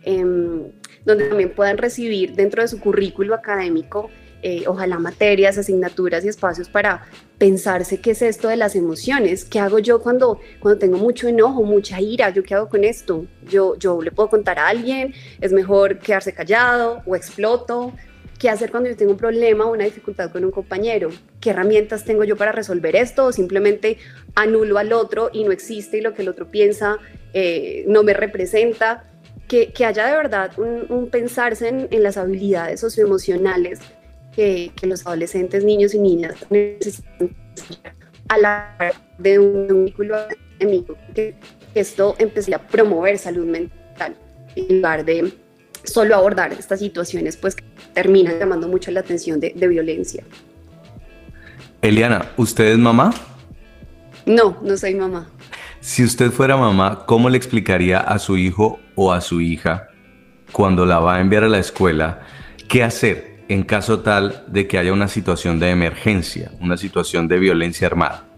em, 0.03 0.73
donde 1.05 1.29
también 1.29 1.55
puedan 1.55 1.79
recibir 1.79 2.35
dentro 2.35 2.61
de 2.61 2.67
su 2.67 2.81
currículo 2.81 3.37
académico 3.37 4.11
eh, 4.43 4.65
ojalá 4.67 4.99
materias, 4.99 5.57
asignaturas 5.57 6.25
y 6.25 6.29
espacios 6.29 6.69
para 6.69 7.07
pensarse 7.39 8.01
qué 8.01 8.11
es 8.11 8.23
esto 8.23 8.49
de 8.49 8.57
las 8.57 8.75
emociones, 8.75 9.45
qué 9.45 9.61
hago 9.61 9.79
yo 9.79 10.01
cuando, 10.01 10.41
cuando 10.61 10.79
tengo 10.79 10.99
mucho 10.99 11.29
enojo, 11.29 11.63
mucha 11.63 12.01
ira, 12.01 12.31
yo 12.31 12.43
qué 12.43 12.55
hago 12.55 12.69
con 12.69 12.85
esto, 12.85 13.27
yo, 13.49 13.77
yo 13.79 14.03
le 14.03 14.11
puedo 14.11 14.29
contar 14.29 14.59
a 14.59 14.69
alguien, 14.69 15.15
es 15.41 15.53
mejor 15.53 15.99
quedarse 15.99 16.33
callado 16.33 17.03
o 17.07 17.17
exploto, 17.17 17.93
qué 18.39 18.51
hacer 18.51 18.73
cuando 18.73 18.91
yo 18.91 18.97
tengo 18.97 19.13
un 19.13 19.19
problema 19.19 19.67
o 19.67 19.73
una 19.73 19.85
dificultad 19.85 20.33
con 20.33 20.45
un 20.45 20.51
compañero, 20.51 21.11
qué 21.41 21.51
herramientas 21.51 22.05
tengo 22.05 22.25
yo 22.25 22.37
para 22.37 22.51
resolver 22.51 22.97
esto 22.97 23.27
o 23.27 23.33
simplemente 23.33 23.99
anulo 24.35 24.79
al 24.79 24.93
otro 24.93 25.31
y 25.33 25.45
no 25.45 25.53
existe 25.53 25.99
y 25.99 26.01
lo 26.01 26.15
que 26.15 26.23
el 26.23 26.29
otro 26.29 26.51
piensa 26.51 26.99
eh, 27.33 27.85
no 27.87 28.03
me 28.03 28.15
representa. 28.15 29.09
Que, 29.49 29.71
que, 29.71 29.85
haya 29.85 30.07
de 30.07 30.17
verdad 30.17 30.53
un, 30.57 31.11
pensarse 31.11 31.69
en, 31.69 31.89
en, 31.91 32.03
las 32.03 32.17
habilidades 32.17 32.81
socioemocionales 32.81 33.81
que, 34.35 34.73
los 34.83 35.07
adolescentes, 35.07 35.65
niños 35.65 35.95
y 35.95 35.99
niñas 35.99 36.35
necesitan 36.51 37.35
a 38.29 38.39
la 38.39 38.93
de 39.19 39.39
un 39.39 39.85
vínculo 39.85 40.17
amigo, 40.61 40.97
que 41.15 41.35
esto 41.75 42.15
empiece 42.19 42.55
a 42.55 42.59
promover 42.59 43.19
salud 43.19 43.47
mental 43.47 44.17
en 44.57 44.77
lugar 44.77 45.05
de 45.05 45.33
solo 45.85 46.15
abordar 46.15 46.53
estas 46.53 46.79
situaciones 46.79 47.37
pues 47.37 47.57
que 47.57 47.65
terminan 47.93 48.39
llamando 48.39 48.69
mucho 48.69 48.91
la 48.91 49.01
atención 49.01 49.41
de, 49.41 49.53
de 49.55 49.69
violencia. 49.69 50.25
Eliana, 51.83 52.31
¿usted 52.37 52.67
es 52.67 52.79
mamá? 52.79 53.13
No, 54.25 54.59
no 54.63 54.77
soy 54.77 54.95
mamá. 54.95 55.29
Si 55.81 56.05
usted 56.05 56.31
fuera 56.31 56.57
mamá, 56.57 57.05
¿cómo 57.07 57.29
le 57.29 57.37
explicaría 57.37 57.99
a 57.99 58.21
su 58.21 58.37
hijo 58.37 58.79
o 58.95 59.13
a 59.13 59.21
su 59.21 59.41
hija 59.41 59.89
cuando 60.53 60.87
la 60.87 61.01
va 61.01 61.17
a 61.17 61.21
enviar 61.21 61.43
a 61.43 61.49
la 61.49 61.59
escuela 61.59 62.21
qué 62.69 62.85
hacer 62.85 63.32
en 63.49 63.65
caso 63.65 64.01
tal 64.01 64.45
de 64.47 64.67
que 64.67 64.79
haya 64.79 64.93
una 64.93 65.09
situación 65.09 65.59
de 65.59 65.71
emergencia, 65.71 66.51
una 66.61 66.77
situación 66.77 67.29
de 67.29 67.39
violencia 67.39 67.87
armada? 67.87 68.29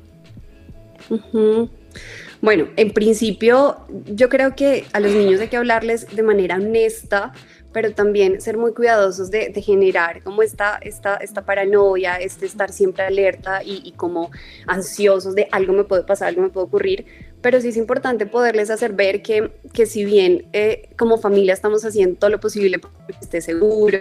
Bueno, 2.40 2.68
en 2.76 2.90
principio 2.90 3.86
yo 4.04 4.28
creo 4.28 4.54
que 4.54 4.84
a 4.92 5.00
los 5.00 5.12
niños 5.12 5.40
hay 5.40 5.48
que 5.48 5.56
hablarles 5.56 6.14
de 6.14 6.22
manera 6.22 6.56
honesta, 6.56 7.32
pero 7.72 7.92
también 7.92 8.40
ser 8.40 8.58
muy 8.58 8.72
cuidadosos 8.72 9.30
de, 9.30 9.50
generar 9.62 10.22
como 10.22 10.42
esta, 10.42 10.78
esta, 10.82 11.16
esta 11.16 11.44
paranoia, 11.44 12.16
este 12.16 12.46
estar 12.46 12.70
siempre 12.70 13.04
alerta 13.04 13.62
y, 13.64 13.92
como 13.92 14.30
ansiosos 14.66 15.34
de 15.34 15.48
algo 15.50 15.72
me 15.72 15.84
puede 15.84 16.04
pasar, 16.04 16.28
algo 16.28 16.42
me 16.42 16.50
puede 16.50 16.66
ocurrir, 16.66 17.06
pero 17.44 17.60
sí 17.60 17.68
es 17.68 17.76
importante 17.76 18.24
poderles 18.24 18.70
hacer 18.70 18.94
ver 18.94 19.20
que, 19.20 19.52
que 19.74 19.84
si 19.84 20.02
bien 20.02 20.46
eh, 20.54 20.88
como 20.96 21.18
familia 21.18 21.52
estamos 21.52 21.84
haciendo 21.84 22.18
todo 22.18 22.30
lo 22.30 22.40
posible 22.40 22.78
para 22.78 22.94
que 23.06 23.12
esté 23.20 23.42
seguro, 23.42 23.98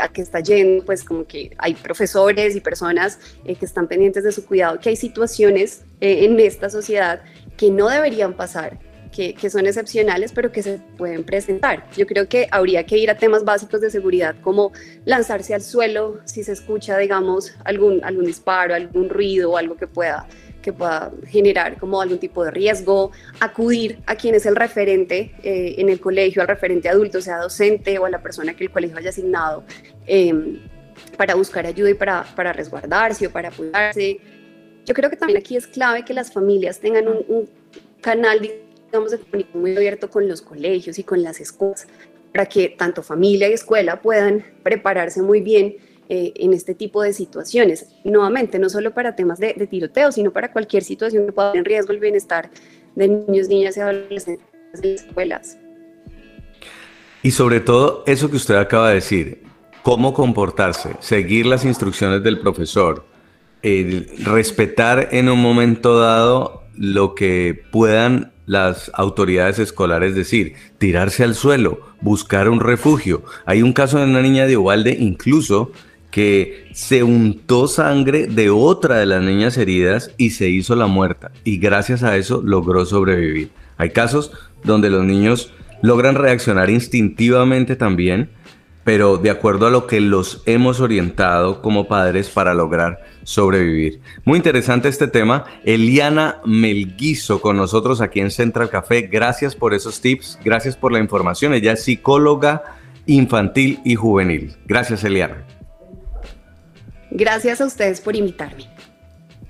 a 0.00 0.12
que 0.12 0.22
está 0.22 0.38
yendo, 0.38 0.84
pues 0.84 1.02
como 1.02 1.26
que 1.26 1.50
hay 1.58 1.74
profesores 1.74 2.54
y 2.54 2.60
personas 2.60 3.18
eh, 3.44 3.56
que 3.56 3.64
están 3.64 3.88
pendientes 3.88 4.22
de 4.22 4.30
su 4.30 4.46
cuidado, 4.46 4.78
que 4.78 4.90
hay 4.90 4.94
situaciones 4.94 5.82
eh, 6.00 6.24
en 6.24 6.38
esta 6.38 6.70
sociedad 6.70 7.20
que 7.56 7.72
no 7.72 7.88
deberían 7.88 8.34
pasar, 8.34 8.78
que, 9.10 9.34
que, 9.34 9.50
son 9.50 9.66
excepcionales, 9.66 10.30
pero 10.30 10.52
que 10.52 10.62
se 10.62 10.78
pueden 10.96 11.24
presentar. 11.24 11.84
Yo 11.96 12.06
creo 12.06 12.28
que 12.28 12.46
habría 12.52 12.86
que 12.86 12.96
ir 12.96 13.10
a 13.10 13.18
temas 13.18 13.42
básicos 13.42 13.80
de 13.80 13.90
seguridad, 13.90 14.36
como 14.40 14.70
lanzarse 15.04 15.52
al 15.52 15.62
suelo 15.62 16.20
si 16.26 16.44
se 16.44 16.52
escucha, 16.52 16.96
digamos, 16.96 17.56
algún, 17.64 18.04
algún 18.04 18.26
disparo, 18.26 18.72
algún 18.72 19.08
ruido 19.08 19.50
o 19.50 19.56
algo 19.56 19.76
que 19.76 19.88
pueda 19.88 20.28
que 20.68 20.72
pueda 20.74 21.10
generar 21.26 21.78
como 21.78 22.02
algún 22.02 22.18
tipo 22.18 22.44
de 22.44 22.50
riesgo, 22.50 23.10
acudir 23.40 24.00
a 24.04 24.16
quien 24.16 24.34
es 24.34 24.44
el 24.44 24.54
referente 24.54 25.34
eh, 25.42 25.76
en 25.78 25.88
el 25.88 25.98
colegio, 25.98 26.42
al 26.42 26.48
referente 26.48 26.90
adulto, 26.90 27.22
sea 27.22 27.38
docente 27.38 27.98
o 27.98 28.04
a 28.04 28.10
la 28.10 28.20
persona 28.20 28.54
que 28.54 28.64
el 28.64 28.70
colegio 28.70 28.98
haya 28.98 29.08
asignado, 29.08 29.64
em, 30.06 30.60
para 31.16 31.34
buscar 31.36 31.64
ayuda 31.64 31.88
y 31.88 31.94
para, 31.94 32.22
para 32.36 32.52
resguardarse 32.52 33.26
o 33.26 33.30
para 33.30 33.48
apoyarse. 33.48 34.20
Yo 34.84 34.92
creo 34.92 35.08
que 35.08 35.16
también 35.16 35.38
aquí 35.38 35.56
es 35.56 35.66
clave 35.66 36.04
que 36.04 36.12
las 36.12 36.30
familias 36.30 36.80
tengan 36.80 37.08
un, 37.08 37.24
un 37.28 37.48
canal, 38.02 38.38
digamos, 38.42 39.10
de 39.10 39.18
comunicación 39.18 39.62
muy 39.62 39.74
abierto 39.74 40.10
con 40.10 40.28
los 40.28 40.42
colegios 40.42 40.98
y 40.98 41.02
con 41.02 41.22
las 41.22 41.40
escuelas, 41.40 41.86
para 42.30 42.44
que 42.44 42.68
tanto 42.68 43.02
familia 43.02 43.48
y 43.48 43.54
escuela 43.54 44.02
puedan 44.02 44.44
prepararse 44.62 45.22
muy 45.22 45.40
bien 45.40 45.76
eh, 46.08 46.32
en 46.36 46.52
este 46.52 46.74
tipo 46.74 47.02
de 47.02 47.12
situaciones. 47.12 47.86
Nuevamente, 48.04 48.58
no 48.58 48.68
solo 48.68 48.92
para 48.94 49.14
temas 49.14 49.38
de, 49.38 49.54
tiroteo, 49.70 50.12
sino 50.12 50.32
para 50.32 50.52
cualquier 50.52 50.82
situación 50.82 51.26
que 51.26 51.32
pueda 51.32 51.50
poner 51.50 51.60
en 51.60 51.64
riesgo 51.64 51.92
el 51.92 52.00
bienestar 52.00 52.50
de 52.94 53.08
niños, 53.08 53.48
niñas 53.48 53.76
y 53.76 53.80
adolescentes 53.80 54.46
en 54.74 54.92
las 54.92 55.02
escuelas. 55.02 55.58
Y 57.22 57.30
sobre 57.30 57.60
todo, 57.60 58.04
eso 58.06 58.30
que 58.30 58.36
usted 58.36 58.54
acaba 58.54 58.88
de 58.88 58.96
decir, 58.96 59.42
cómo 59.82 60.14
comportarse, 60.14 60.96
seguir 61.00 61.46
las 61.46 61.64
instrucciones 61.64 62.22
del 62.22 62.40
profesor, 62.40 63.04
respetar 63.62 65.08
en 65.12 65.28
un 65.28 65.42
momento 65.42 65.98
dado 65.98 66.62
lo 66.76 67.14
que 67.14 67.60
puedan 67.72 68.32
las 68.46 68.90
autoridades 68.94 69.58
escolares 69.58 70.14
decir, 70.14 70.54
tirarse 70.78 71.22
al 71.22 71.34
suelo, 71.34 71.80
buscar 72.00 72.48
un 72.48 72.60
refugio. 72.60 73.22
Hay 73.44 73.62
un 73.62 73.74
caso 73.74 73.98
de 73.98 74.04
una 74.04 74.22
niña 74.22 74.46
de 74.46 74.56
Ubalde 74.56 74.96
incluso 74.98 75.72
que 76.10 76.68
se 76.72 77.02
untó 77.02 77.68
sangre 77.68 78.26
de 78.26 78.50
otra 78.50 78.96
de 78.96 79.06
las 79.06 79.22
niñas 79.22 79.58
heridas 79.58 80.12
y 80.16 80.30
se 80.30 80.48
hizo 80.48 80.74
la 80.74 80.86
muerta 80.86 81.30
y 81.44 81.58
gracias 81.58 82.02
a 82.02 82.16
eso 82.16 82.42
logró 82.42 82.86
sobrevivir. 82.86 83.50
Hay 83.76 83.90
casos 83.90 84.32
donde 84.64 84.90
los 84.90 85.04
niños 85.04 85.52
logran 85.82 86.14
reaccionar 86.14 86.70
instintivamente 86.70 87.76
también, 87.76 88.30
pero 88.84 89.18
de 89.18 89.30
acuerdo 89.30 89.66
a 89.66 89.70
lo 89.70 89.86
que 89.86 90.00
los 90.00 90.42
hemos 90.46 90.80
orientado 90.80 91.60
como 91.60 91.86
padres 91.88 92.30
para 92.30 92.54
lograr 92.54 93.00
sobrevivir. 93.22 94.00
Muy 94.24 94.38
interesante 94.38 94.88
este 94.88 95.08
tema. 95.08 95.44
Eliana 95.64 96.40
Melguizo 96.46 97.40
con 97.42 97.58
nosotros 97.58 98.00
aquí 98.00 98.20
en 98.20 98.30
Central 98.30 98.70
Café. 98.70 99.02
Gracias 99.02 99.54
por 99.54 99.74
esos 99.74 100.00
tips, 100.00 100.38
gracias 100.42 100.74
por 100.74 100.90
la 100.90 101.00
información. 101.00 101.52
Ella 101.52 101.72
es 101.72 101.84
psicóloga 101.84 102.78
infantil 103.06 103.80
y 103.84 103.94
juvenil. 103.94 104.56
Gracias, 104.66 105.04
Eliana. 105.04 105.57
Gracias 107.10 107.60
a 107.60 107.66
ustedes 107.66 108.00
por 108.00 108.16
invitarme. 108.16 108.66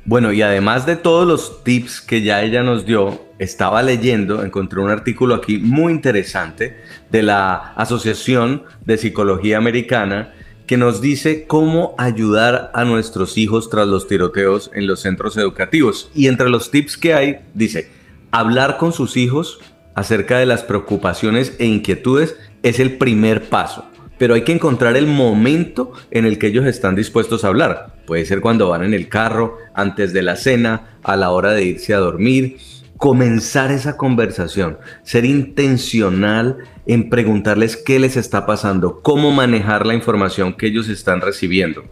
Bueno, 0.05 0.33
y 0.33 0.41
además 0.41 0.87
de 0.87 0.97
todos 0.97 1.27
los 1.27 1.65
tips 1.65 2.01
que 2.01 2.23
ya 2.23 2.43
ella 2.43 2.63
nos 2.63 2.87
dio, 2.87 3.27
estaba 3.39 3.83
leyendo, 3.83 4.43
encontré 4.43 4.81
un 4.81 4.91
artículo 4.91 5.35
aquí 5.35 5.59
muy 5.59 5.93
interesante 5.93 6.79
de 7.11 7.23
la 7.23 7.75
Asociación 7.75 8.63
de 8.87 8.97
Psicología 8.97 9.59
Americana 9.59 10.33
que 10.67 10.79
nos 10.79 11.01
dice 11.01 11.47
cómo 11.47 11.95
ayudar 11.99 12.71
a 12.75 12.85
nuestros 12.85 13.37
hijos 13.37 13.71
tras 13.71 13.87
los 13.87 14.09
tiroteos 14.09 14.71
en 14.75 14.87
los 14.87 15.01
centros 15.01 15.37
educativos. 15.37 16.11
Y 16.15 16.29
entre 16.29 16.49
los 16.49 16.71
tips 16.71 16.97
que 16.97 17.15
hay, 17.15 17.41
dice, 17.55 17.91
hablar 18.31 18.77
con 18.77 18.93
sus 18.93 19.17
hijos 19.17 19.61
acerca 19.95 20.39
de 20.39 20.47
las 20.47 20.63
preocupaciones 20.63 21.55
e 21.59 21.67
inquietudes 21.67 22.37
es 22.63 22.81
el 22.81 22.97
primer 22.97 23.49
paso 23.49 23.88
pero 24.19 24.35
hay 24.35 24.43
que 24.43 24.53
encontrar 24.53 24.97
el 24.97 25.07
momento 25.07 25.93
en 26.11 26.27
el 26.27 26.39
que 26.39 26.49
ellos 26.49 26.67
están 26.67 26.97
dispuestos 26.97 27.45
a 27.45 27.49
hablar. 27.49 27.95
Puede 28.07 28.27
ser 28.27 28.41
cuando 28.41 28.69
van 28.69 28.85
en 28.85 28.95
el 28.95 29.09
carro, 29.09 29.59
antes 29.75 30.13
de 30.13 30.23
la 30.23 30.37
cena, 30.37 30.99
a 31.03 31.17
la 31.17 31.31
hora 31.31 31.53
de 31.53 31.65
irse 31.65 31.95
a 31.95 31.99
dormir. 31.99 32.59
Comenzar 32.97 33.71
esa 33.71 33.97
conversación, 33.97 34.79
ser 35.05 35.25
intencional 35.25 36.57
en 36.87 37.11
preguntarles 37.11 37.77
qué 37.77 38.01
les 38.01 38.17
está 38.17 38.45
pasando, 38.45 39.03
cómo 39.03 39.31
manejar 39.31 39.87
la 39.87 39.95
información 39.95 40.53
que 40.55 40.67
ellos 40.67 40.89
están 40.89 41.21
recibiendo. 41.21 41.85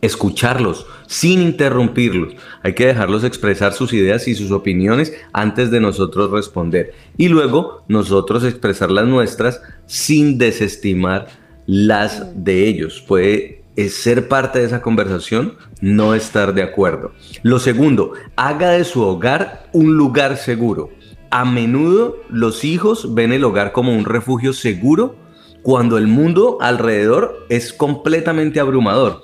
Escucharlos 0.00 0.86
sin 1.06 1.40
interrumpirlos. 1.40 2.34
Hay 2.62 2.74
que 2.74 2.86
dejarlos 2.86 3.22
expresar 3.22 3.74
sus 3.74 3.92
ideas 3.92 4.26
y 4.26 4.34
sus 4.34 4.50
opiniones 4.50 5.14
antes 5.32 5.70
de 5.70 5.80
nosotros 5.80 6.30
responder. 6.30 6.92
Y 7.16 7.28
luego 7.28 7.84
nosotros 7.86 8.44
expresar 8.44 8.90
las 8.90 9.06
nuestras 9.06 9.62
sin 9.86 10.36
desestimar 10.36 11.28
las 11.66 12.44
de 12.44 12.68
ellos. 12.68 13.00
Puede 13.06 13.62
ser 13.88 14.28
parte 14.28 14.60
de 14.60 14.66
esa 14.66 14.82
conversación, 14.82 15.54
no 15.80 16.14
estar 16.14 16.54
de 16.54 16.62
acuerdo. 16.62 17.12
Lo 17.42 17.58
segundo, 17.58 18.12
haga 18.36 18.70
de 18.70 18.84
su 18.84 19.02
hogar 19.02 19.68
un 19.72 19.96
lugar 19.96 20.36
seguro. 20.36 20.90
A 21.30 21.44
menudo 21.44 22.16
los 22.30 22.64
hijos 22.64 23.14
ven 23.14 23.32
el 23.32 23.44
hogar 23.44 23.72
como 23.72 23.92
un 23.92 24.04
refugio 24.04 24.52
seguro 24.52 25.16
cuando 25.62 25.98
el 25.98 26.06
mundo 26.06 26.58
alrededor 26.60 27.46
es 27.48 27.72
completamente 27.72 28.60
abrumador. 28.60 29.22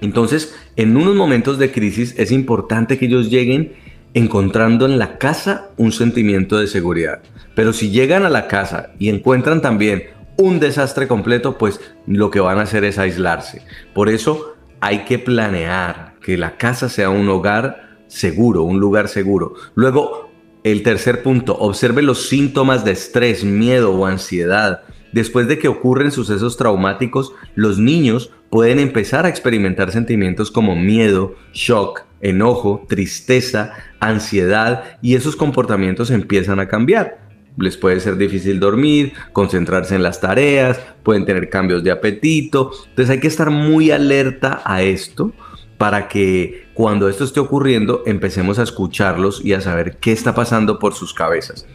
Entonces, 0.00 0.54
en 0.76 0.96
unos 0.96 1.14
momentos 1.14 1.58
de 1.58 1.70
crisis 1.70 2.14
es 2.16 2.32
importante 2.32 2.98
que 2.98 3.06
ellos 3.06 3.30
lleguen 3.30 3.74
encontrando 4.14 4.86
en 4.86 4.98
la 4.98 5.18
casa 5.18 5.70
un 5.76 5.92
sentimiento 5.92 6.58
de 6.58 6.66
seguridad. 6.66 7.20
Pero 7.54 7.72
si 7.72 7.90
llegan 7.90 8.24
a 8.24 8.30
la 8.30 8.46
casa 8.46 8.90
y 8.98 9.08
encuentran 9.08 9.60
también 9.60 10.04
un 10.38 10.60
desastre 10.60 11.08
completo, 11.08 11.58
pues 11.58 11.80
lo 12.06 12.30
que 12.30 12.40
van 12.40 12.58
a 12.58 12.62
hacer 12.62 12.84
es 12.84 12.98
aislarse. 12.98 13.62
Por 13.92 14.08
eso 14.08 14.54
hay 14.80 15.04
que 15.04 15.18
planear 15.18 16.14
que 16.22 16.38
la 16.38 16.56
casa 16.56 16.88
sea 16.88 17.10
un 17.10 17.28
hogar 17.28 17.98
seguro, 18.06 18.62
un 18.62 18.78
lugar 18.78 19.08
seguro. 19.08 19.54
Luego, 19.74 20.30
el 20.62 20.84
tercer 20.84 21.24
punto, 21.24 21.56
observe 21.58 22.02
los 22.02 22.28
síntomas 22.28 22.84
de 22.84 22.92
estrés, 22.92 23.42
miedo 23.42 23.92
o 23.92 24.06
ansiedad. 24.06 24.82
Después 25.12 25.48
de 25.48 25.58
que 25.58 25.66
ocurren 25.66 26.12
sucesos 26.12 26.56
traumáticos, 26.56 27.32
los 27.56 27.78
niños 27.78 28.30
pueden 28.48 28.78
empezar 28.78 29.26
a 29.26 29.28
experimentar 29.28 29.90
sentimientos 29.90 30.52
como 30.52 30.76
miedo, 30.76 31.34
shock, 31.52 32.04
enojo, 32.20 32.84
tristeza, 32.88 33.72
ansiedad 33.98 34.98
y 35.02 35.16
esos 35.16 35.34
comportamientos 35.34 36.10
empiezan 36.12 36.60
a 36.60 36.68
cambiar 36.68 37.27
les 37.58 37.76
puede 37.76 38.00
ser 38.00 38.16
difícil 38.16 38.60
dormir, 38.60 39.12
concentrarse 39.32 39.94
en 39.94 40.02
las 40.02 40.20
tareas, 40.20 40.80
pueden 41.02 41.24
tener 41.24 41.50
cambios 41.50 41.82
de 41.82 41.90
apetito. 41.90 42.70
Entonces 42.90 43.10
hay 43.10 43.20
que 43.20 43.28
estar 43.28 43.50
muy 43.50 43.90
alerta 43.90 44.62
a 44.64 44.82
esto 44.82 45.32
para 45.76 46.08
que 46.08 46.66
cuando 46.74 47.08
esto 47.08 47.24
esté 47.24 47.40
ocurriendo 47.40 48.02
empecemos 48.06 48.58
a 48.58 48.64
escucharlos 48.64 49.44
y 49.44 49.54
a 49.54 49.60
saber 49.60 49.96
qué 49.98 50.12
está 50.12 50.34
pasando 50.34 50.78
por 50.78 50.94
sus 50.94 51.14
cabezas. 51.14 51.66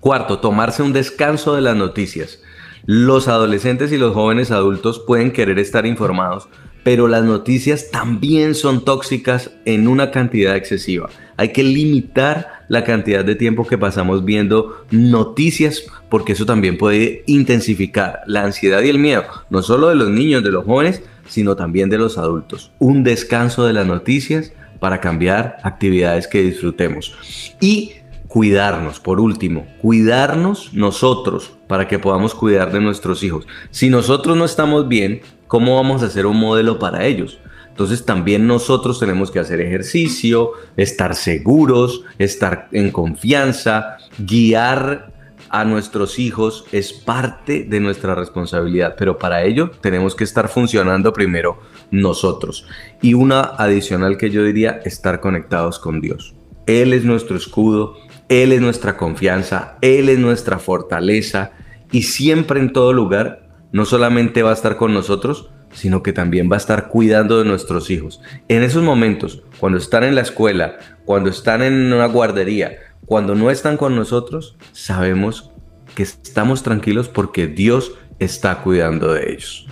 Cuarto, 0.00 0.38
tomarse 0.38 0.82
un 0.82 0.92
descanso 0.92 1.54
de 1.54 1.62
las 1.62 1.76
noticias. 1.76 2.42
Los 2.84 3.28
adolescentes 3.28 3.92
y 3.92 3.96
los 3.96 4.12
jóvenes 4.12 4.50
adultos 4.50 4.98
pueden 5.06 5.32
querer 5.32 5.58
estar 5.58 5.86
informados, 5.86 6.48
pero 6.84 7.08
las 7.08 7.24
noticias 7.24 7.90
también 7.90 8.54
son 8.54 8.84
tóxicas 8.84 9.52
en 9.64 9.88
una 9.88 10.10
cantidad 10.10 10.54
excesiva. 10.54 11.08
Hay 11.36 11.52
que 11.52 11.62
limitar 11.62 12.64
la 12.68 12.84
cantidad 12.84 13.24
de 13.24 13.34
tiempo 13.34 13.66
que 13.66 13.78
pasamos 13.78 14.24
viendo 14.24 14.84
noticias 14.90 15.84
porque 16.08 16.32
eso 16.32 16.46
también 16.46 16.78
puede 16.78 17.24
intensificar 17.26 18.20
la 18.26 18.44
ansiedad 18.44 18.82
y 18.82 18.88
el 18.88 18.98
miedo, 18.98 19.24
no 19.50 19.62
solo 19.62 19.88
de 19.88 19.96
los 19.96 20.10
niños, 20.10 20.44
de 20.44 20.52
los 20.52 20.64
jóvenes, 20.64 21.02
sino 21.28 21.56
también 21.56 21.90
de 21.90 21.98
los 21.98 22.18
adultos. 22.18 22.70
Un 22.78 23.02
descanso 23.02 23.66
de 23.66 23.72
las 23.72 23.86
noticias 23.86 24.52
para 24.78 25.00
cambiar 25.00 25.56
actividades 25.62 26.28
que 26.28 26.42
disfrutemos. 26.42 27.16
Y 27.60 27.92
cuidarnos, 28.28 29.00
por 29.00 29.20
último, 29.20 29.66
cuidarnos 29.80 30.74
nosotros 30.74 31.52
para 31.66 31.88
que 31.88 31.98
podamos 31.98 32.34
cuidar 32.34 32.72
de 32.72 32.80
nuestros 32.80 33.22
hijos. 33.22 33.46
Si 33.70 33.88
nosotros 33.88 34.36
no 34.36 34.44
estamos 34.44 34.88
bien, 34.88 35.22
¿cómo 35.46 35.76
vamos 35.76 36.02
a 36.02 36.10
ser 36.10 36.26
un 36.26 36.36
modelo 36.36 36.78
para 36.78 37.06
ellos? 37.06 37.38
Entonces 37.74 38.04
también 38.04 38.46
nosotros 38.46 39.00
tenemos 39.00 39.32
que 39.32 39.40
hacer 39.40 39.60
ejercicio, 39.60 40.52
estar 40.76 41.16
seguros, 41.16 42.04
estar 42.18 42.68
en 42.70 42.92
confianza, 42.92 43.96
guiar 44.16 45.12
a 45.50 45.64
nuestros 45.64 46.20
hijos 46.20 46.66
es 46.70 46.92
parte 46.92 47.64
de 47.64 47.80
nuestra 47.80 48.14
responsabilidad, 48.14 48.94
pero 48.96 49.18
para 49.18 49.42
ello 49.42 49.72
tenemos 49.80 50.14
que 50.14 50.22
estar 50.22 50.48
funcionando 50.48 51.12
primero 51.12 51.58
nosotros. 51.90 52.66
Y 53.02 53.14
una 53.14 53.40
adicional 53.40 54.18
que 54.18 54.30
yo 54.30 54.44
diría, 54.44 54.80
estar 54.84 55.18
conectados 55.20 55.80
con 55.80 56.00
Dios. 56.00 56.34
Él 56.66 56.92
es 56.92 57.04
nuestro 57.04 57.36
escudo, 57.36 57.96
Él 58.28 58.52
es 58.52 58.60
nuestra 58.60 58.96
confianza, 58.96 59.78
Él 59.80 60.08
es 60.08 60.20
nuestra 60.20 60.60
fortaleza 60.60 61.50
y 61.90 62.02
siempre 62.02 62.60
en 62.60 62.72
todo 62.72 62.92
lugar 62.92 63.48
no 63.72 63.84
solamente 63.84 64.44
va 64.44 64.50
a 64.50 64.54
estar 64.54 64.76
con 64.76 64.94
nosotros, 64.94 65.50
sino 65.74 66.02
que 66.02 66.12
también 66.12 66.50
va 66.50 66.56
a 66.56 66.58
estar 66.58 66.88
cuidando 66.88 67.38
de 67.38 67.44
nuestros 67.44 67.90
hijos. 67.90 68.22
En 68.48 68.62
esos 68.62 68.82
momentos, 68.82 69.42
cuando 69.58 69.78
están 69.78 70.04
en 70.04 70.14
la 70.14 70.22
escuela, 70.22 70.76
cuando 71.04 71.28
están 71.28 71.62
en 71.62 71.92
una 71.92 72.06
guardería, 72.06 72.78
cuando 73.06 73.34
no 73.34 73.50
están 73.50 73.76
con 73.76 73.94
nosotros, 73.94 74.56
sabemos 74.72 75.50
que 75.94 76.04
estamos 76.04 76.62
tranquilos 76.62 77.08
porque 77.08 77.46
Dios 77.46 77.92
está 78.18 78.62
cuidando 78.62 79.12
de 79.12 79.32
ellos. 79.32 79.66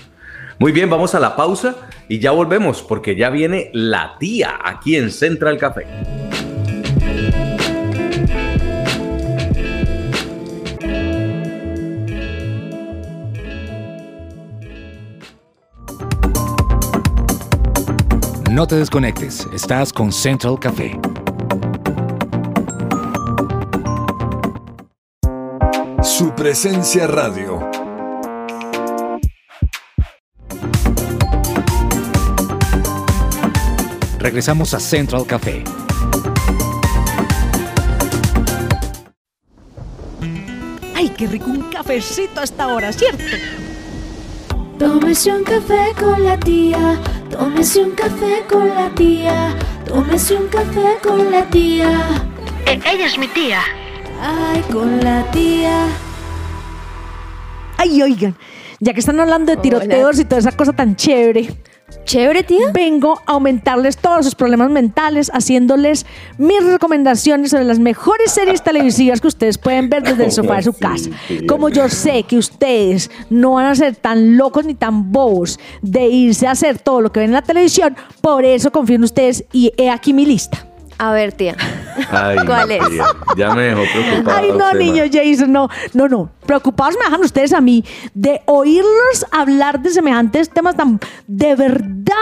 Muy 0.58 0.72
bien, 0.72 0.90
vamos 0.90 1.14
a 1.14 1.20
la 1.20 1.34
pausa 1.34 1.76
y 2.08 2.18
ya 2.18 2.30
volvemos 2.30 2.82
porque 2.82 3.16
ya 3.16 3.30
viene 3.30 3.70
la 3.72 4.16
tía 4.18 4.58
aquí 4.62 4.96
en 4.96 5.10
Central 5.10 5.58
Café. 5.58 5.86
No 18.52 18.66
te 18.66 18.76
desconectes, 18.76 19.48
estás 19.54 19.94
con 19.94 20.12
Central 20.12 20.58
Café. 20.60 21.00
Su 26.02 26.34
presencia 26.34 27.06
radio. 27.06 27.66
Regresamos 34.18 34.74
a 34.74 34.80
Central 34.80 35.24
Café. 35.26 35.64
Ay, 40.94 41.08
qué 41.16 41.26
rico 41.26 41.46
un 41.46 41.70
cafecito 41.70 42.42
a 42.42 42.44
esta 42.44 42.68
hora, 42.68 42.92
¿cierto? 42.92 43.24
Tómese 44.78 45.32
un 45.32 45.42
café 45.42 45.94
con 45.98 46.22
la 46.22 46.38
tía, 46.38 47.00
tómese 47.32 47.82
un 47.82 47.92
café 47.92 48.44
con 48.48 48.68
la 48.68 48.90
tía, 48.94 49.56
tómese 49.86 50.36
un 50.36 50.48
café 50.48 50.98
con 51.02 51.30
la 51.30 51.42
tía. 51.46 51.88
ella 52.66 53.06
es 53.06 53.18
mi 53.18 53.26
tía. 53.28 53.60
Ay, 54.20 54.62
con 54.70 55.02
la 55.02 55.24
tía. 55.32 55.86
Ay, 57.78 58.02
oigan, 58.02 58.36
ya 58.78 58.92
que 58.92 59.00
están 59.00 59.18
hablando 59.18 59.50
de 59.50 59.60
tiroteos 59.60 60.20
y 60.20 60.24
toda 60.24 60.40
esa 60.40 60.52
cosa 60.52 60.72
tan 60.72 60.94
chévere, 60.94 61.48
Chévere, 62.04 62.42
tía. 62.42 62.70
Vengo 62.72 63.20
a 63.26 63.32
aumentarles 63.32 63.96
todos 63.96 64.24
sus 64.24 64.34
problemas 64.34 64.70
mentales, 64.70 65.30
haciéndoles 65.32 66.06
mis 66.38 66.62
recomendaciones 66.64 67.50
sobre 67.50 67.64
las 67.64 67.78
mejores 67.78 68.32
series 68.32 68.62
televisivas 68.62 69.20
que 69.20 69.28
ustedes 69.28 69.58
pueden 69.58 69.88
ver 69.88 70.02
desde 70.02 70.24
el 70.24 70.32
sofá 70.32 70.56
de 70.56 70.62
su 70.62 70.72
casa. 70.72 71.10
Como 71.46 71.68
yo 71.68 71.88
sé 71.88 72.24
que 72.24 72.36
ustedes 72.36 73.10
no 73.30 73.52
van 73.52 73.66
a 73.66 73.74
ser 73.74 73.96
tan 73.96 74.36
locos 74.36 74.64
ni 74.64 74.74
tan 74.74 75.12
bobos 75.12 75.58
de 75.80 76.06
irse 76.08 76.46
a 76.46 76.52
hacer 76.52 76.78
todo 76.78 77.00
lo 77.00 77.12
que 77.12 77.20
ven 77.20 77.30
en 77.30 77.34
la 77.34 77.42
televisión, 77.42 77.96
por 78.20 78.44
eso 78.44 78.72
confío 78.72 78.96
en 78.96 79.04
ustedes 79.04 79.44
y 79.52 79.72
he 79.76 79.90
aquí 79.90 80.12
mi 80.12 80.26
lista. 80.26 80.66
A 80.98 81.12
ver, 81.12 81.32
tía. 81.32 81.56
Ay, 82.10 82.38
¿Cuál 82.46 82.70
es? 82.70 82.82
Ya 83.36 83.54
me 83.54 83.62
dejó 83.62 83.82
preocupado. 83.92 84.36
Ay, 84.38 84.52
no, 84.56 84.72
niño. 84.74 85.04
Jason, 85.12 85.52
no, 85.52 85.68
no, 85.94 86.08
no. 86.08 86.30
Preocupados 86.46 86.96
me 86.98 87.04
dejan 87.04 87.20
ustedes 87.22 87.52
a 87.52 87.60
mí 87.60 87.84
de 88.14 88.42
oírlos 88.46 89.26
hablar 89.30 89.80
de 89.80 89.90
semejantes 89.90 90.50
temas 90.50 90.76
tan 90.76 91.00
de 91.26 91.54
verdad 91.56 92.14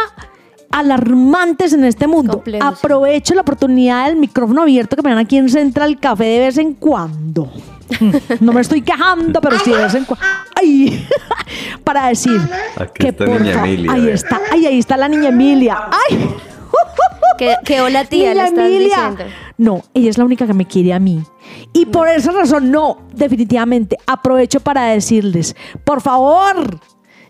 alarmantes 0.70 1.72
en 1.72 1.84
este 1.84 2.06
mundo. 2.06 2.42
Aprovecho 2.60 3.34
la 3.34 3.42
oportunidad 3.42 4.06
del 4.06 4.16
micrófono 4.16 4.62
abierto 4.62 4.96
que 4.96 5.02
me 5.02 5.10
dan 5.10 5.18
aquí 5.18 5.36
en 5.36 5.48
Central 5.48 5.98
Café 5.98 6.24
de 6.24 6.38
vez 6.40 6.58
en 6.58 6.74
cuando. 6.74 7.50
No 8.40 8.52
me 8.52 8.60
estoy 8.60 8.82
quejando, 8.82 9.40
pero 9.40 9.58
sí 9.58 9.72
de 9.72 9.78
vez 9.78 9.94
en 9.96 10.04
cuando. 10.04 10.24
Ay, 10.54 11.06
para 11.84 12.06
decir 12.06 12.40
Aquí 12.76 12.92
que 13.00 13.08
está 13.08 13.24
por 13.24 13.40
niña 13.40 13.64
Emilia, 13.64 13.92
Ahí 13.92 14.08
está, 14.08 14.40
ay, 14.52 14.66
ahí 14.66 14.78
está 14.78 14.96
la 14.96 15.08
niña 15.08 15.30
Emilia. 15.30 15.88
Ay. 15.90 16.36
Que, 17.38 17.56
que 17.64 17.80
hola, 17.80 18.04
tía, 18.04 18.34
le 18.34 18.44
estás 18.44 18.68
diciendo. 18.68 19.24
No, 19.56 19.82
ella 19.94 20.10
es 20.10 20.18
la 20.18 20.24
única 20.24 20.46
que 20.46 20.52
me 20.52 20.66
quiere 20.66 20.92
a 20.92 20.98
mí. 20.98 21.22
Y 21.72 21.86
por 21.86 22.06
esa 22.08 22.32
razón, 22.32 22.70
no, 22.70 22.98
definitivamente, 23.14 23.96
aprovecho 24.06 24.60
para 24.60 24.86
decirles, 24.86 25.56
por 25.84 26.02
favor, 26.02 26.80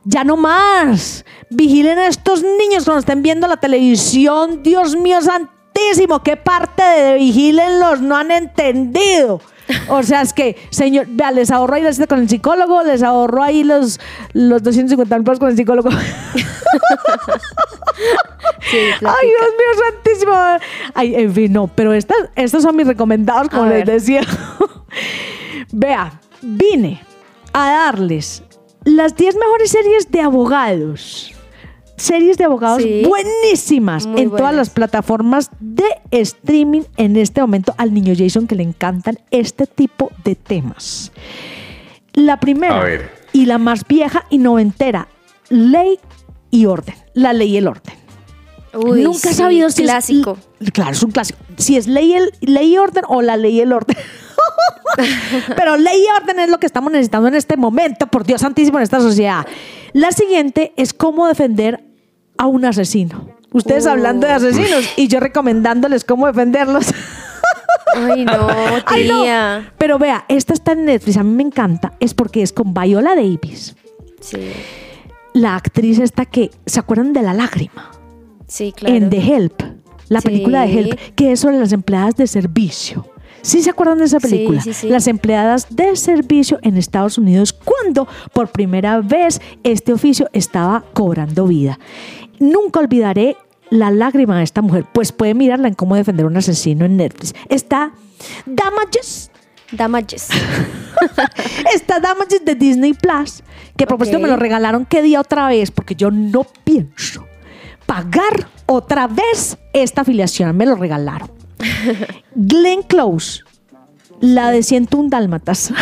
ya 0.05 0.24
no 0.24 0.36
más. 0.36 1.24
Vigilen 1.51 1.99
a 1.99 2.09
estos 2.09 2.43
niños 2.43 2.84
cuando 2.84 3.01
estén 3.01 3.22
viendo 3.22 3.47
la 3.47 3.59
televisión. 3.59 4.62
Dios 4.62 4.97
mío 4.97 5.20
santísimo, 5.20 6.22
¿qué 6.22 6.36
parte 6.36 6.82
de 6.82 7.14
vigílenlos 7.14 8.01
no 8.01 8.16
han 8.16 8.30
entendido? 8.30 9.41
O 9.88 10.02
sea, 10.02 10.22
es 10.22 10.32
que, 10.32 10.56
señor, 10.70 11.06
vea, 11.08 11.30
les 11.30 11.50
ahorro 11.50 11.74
ahí 11.74 11.82
la 11.82 11.92
cita 11.92 12.06
con 12.06 12.20
el 12.20 12.28
psicólogo, 12.28 12.82
les 12.82 13.02
ahorro 13.02 13.42
ahí 13.42 13.64
los, 13.64 14.00
los 14.32 14.62
250 14.62 15.16
mil 15.16 15.24
pesos 15.24 15.38
con 15.38 15.50
el 15.50 15.56
psicólogo. 15.56 15.90
Sí, 18.70 18.76
Ay. 18.76 19.28
Dios 19.28 19.50
mío 19.58 19.84
santísimo. 19.90 20.32
Ay, 20.94 21.14
en 21.16 21.34
fin, 21.34 21.52
no, 21.52 21.66
pero 21.68 21.92
estas, 21.92 22.16
estos 22.36 22.62
son 22.62 22.76
mis 22.76 22.86
recomendados, 22.86 23.48
como 23.48 23.66
les 23.66 23.84
decía. 23.84 24.22
Vea, 25.72 26.20
vine 26.40 27.02
a 27.52 27.70
darles 27.70 28.42
las 28.84 29.16
10 29.16 29.36
mejores 29.36 29.70
series 29.70 30.10
de 30.10 30.20
abogados. 30.20 31.34
Series 32.01 32.38
de 32.38 32.44
abogados 32.44 32.82
Sí. 32.82 33.03
buenísimas 33.07 34.07
Muy 34.07 34.22
en 34.22 34.30
todas 34.30 34.55
las 34.55 34.70
plataformas 34.70 35.51
de 35.61 35.84
streaming 36.11 36.82
en 36.96 37.16
este 37.16 37.40
momento 37.42 37.74
al 37.76 37.92
niño 37.92 38.14
Jason 38.16 38.46
que 38.46 38.55
le 38.55 38.62
encantan 38.62 39.18
este 39.30 39.66
tipo 39.66 40.11
de 40.24 40.34
temas. 40.34 41.12
La 42.14 42.40
primera 42.40 42.82
y 43.32 43.44
la 43.46 43.59
más 43.59 43.86
vieja 43.86 44.24
y 44.30 44.38
noventera, 44.38 45.09
ley 45.51 45.98
y 46.51 46.66
orden. 46.66 46.94
La 47.12 47.32
ley 47.34 47.51
y 47.51 47.57
el 47.59 47.68
orden. 47.68 47.94
Uy, 48.72 49.03
Nunca 49.03 49.30
he 49.30 49.34
sabido 49.34 49.68
si 49.68 49.82
clásico. 49.82 50.38
es. 50.61 50.70
Claro, 50.72 50.92
es 50.92 51.03
un 51.03 51.11
clásico. 51.11 51.38
Si 51.59 51.76
es 51.76 51.86
ley, 51.86 52.14
el, 52.14 52.32
ley 52.40 52.74
y 52.74 52.78
orden 52.78 53.05
o 53.09 53.20
la 53.20 53.36
ley 53.36 53.57
y 53.59 53.61
el 53.61 53.72
orden. 53.72 53.96
Pero 55.57 55.76
ley 55.76 56.03
y 56.03 56.22
orden 56.22 56.38
es 56.40 56.48
lo 56.48 56.59
que 56.59 56.66
estamos 56.66 56.90
necesitando 56.92 57.28
en 57.28 57.34
este 57.34 57.57
momento, 57.57 58.07
por 58.07 58.24
Dios 58.24 58.40
santísimo, 58.40 58.78
en 58.78 58.84
esta 58.84 59.01
sociedad. 59.01 59.46
La 59.92 60.12
siguiente 60.12 60.72
es 60.76 60.94
cómo 60.94 61.26
defender 61.26 61.84
a 62.41 62.47
un 62.47 62.64
asesino. 62.64 63.28
Ustedes 63.53 63.84
Uh. 63.86 63.91
hablando 63.91 64.26
de 64.26 64.32
asesinos 64.32 64.84
y 64.97 65.09
yo 65.09 65.20
recomendándoles 65.20 66.05
cómo 66.05 66.26
defenderlos. 66.26 66.86
Ay, 67.95 68.24
no, 68.24 68.49
Ay, 68.86 69.09
no. 69.09 69.22
tía. 69.22 69.72
Pero 69.76 69.99
vea, 69.99 70.24
esta 70.28 70.53
está 70.55 70.72
en 70.72 70.84
Netflix, 70.86 71.16
a 71.16 71.22
mí 71.24 71.34
me 71.34 71.43
encanta, 71.43 71.93
es 72.01 72.14
porque 72.14 72.43
es 72.43 72.53
con 72.53 72.72
Viola 72.72 73.14
Davis, 73.14 73.74
Sí, 74.20 74.38
la 75.32 75.57
actriz 75.57 75.99
esta 75.99 76.24
que, 76.24 76.51
¿se 76.66 76.78
acuerdan 76.80 77.12
de 77.12 77.22
la 77.22 77.34
lágrima? 77.34 77.91
sí, 78.47 78.72
claro. 78.72 78.95
en 78.95 79.11
The 79.11 79.18
Help, 79.18 79.62
la 80.09 80.20
Sí. 80.20 80.28
película 80.28 80.62
de 80.62 80.72
Help, 80.78 80.99
que 81.16 81.32
es 81.32 81.41
sobre 81.41 81.59
las 81.59 81.72
empleadas 81.72 82.16
de 82.16 82.26
servicio. 82.26 83.07
¿Sí 83.43 83.62
se 83.62 83.70
acuerdan 83.70 83.99
de 83.99 84.05
esa 84.05 84.20
Sí, 84.20 84.28
película? 84.28 84.61
sí, 84.61 84.74
sí. 84.74 84.88
Las 84.91 85.07
empleadas 85.07 85.66
de 85.74 85.97
servicio 85.97 86.59
en 86.62 86.76
Estados 86.76 87.16
Unidos 87.16 87.53
cuando 87.55 88.07
por 88.34 88.49
primera 88.49 89.01
vez 89.01 89.41
este 89.64 89.93
oficio 89.95 90.28
estaba 90.34 90.84
cobrando 90.93 91.47
vida. 91.47 91.78
Nunca 92.41 92.80
olvidaré 92.80 93.36
la 93.70 93.91
lágrima 93.91 94.36
de 94.38 94.45
esta 94.45 94.62
mujer, 94.62 94.84
pues 94.93 95.12
puede 95.12 95.34
mirarla 95.34 95.68
en 95.68 95.74
cómo 95.74 95.95
defender 95.95 96.24
a 96.24 96.28
un 96.28 96.36
asesino 96.36 96.84
en 96.84 96.97
Netflix. 96.97 97.34
Está 97.49 97.93
Damages, 98.47 99.30
Damages. 99.70 100.28
está 101.74 102.01
Damages 102.01 102.45
de 102.45 102.55
Disney 102.55 102.95
Plus, 102.95 103.43
que 103.76 103.84
a 103.84 103.86
propósito 103.86 104.18
me 104.18 104.28
lo 104.28 104.36
regalaron 104.36 104.84
qué 104.84 105.03
día 105.03 105.20
otra 105.20 105.47
vez, 105.49 105.70
porque 105.70 105.95
yo 105.95 106.11
no 106.11 106.45
pienso 106.64 107.26
pagar 107.86 108.49
otra 108.66 109.07
vez 109.07 109.59
esta 109.72 110.03
afiliación, 110.03 110.57
me 110.57 110.66
lo 110.66 110.76
regalaron. 110.76 111.30
Glenn 112.34 112.82
Close, 112.82 113.43
la 114.20 114.51
de 114.51 114.62
101 114.62 115.09
Dálmatas. 115.11 115.72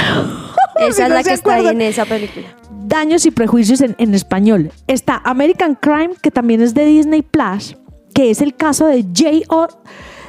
Esa 0.81 0.89
es 0.89 0.99
no 1.09 1.15
la 1.15 1.23
que 1.23 1.35
está 1.35 1.55
ahí 1.55 1.69
en 1.69 1.81
esa 1.83 2.05
película. 2.05 2.58
Daños 2.99 3.25
y 3.27 3.31
prejuicios 3.31 3.81
en, 3.81 3.95
en 3.99 4.13
español. 4.15 4.73
Está 4.89 5.23
American 5.25 5.77
Crime, 5.77 6.11
que 6.21 6.31
también 6.33 6.61
es 6.63 6.75
de 6.75 6.85
Disney 6.85 7.23
Plus, 7.23 7.77
que 8.13 8.31
es 8.31 8.41
el 8.43 8.55
caso 8.57 8.87
de 8.87 9.03
J.O. 9.03 9.69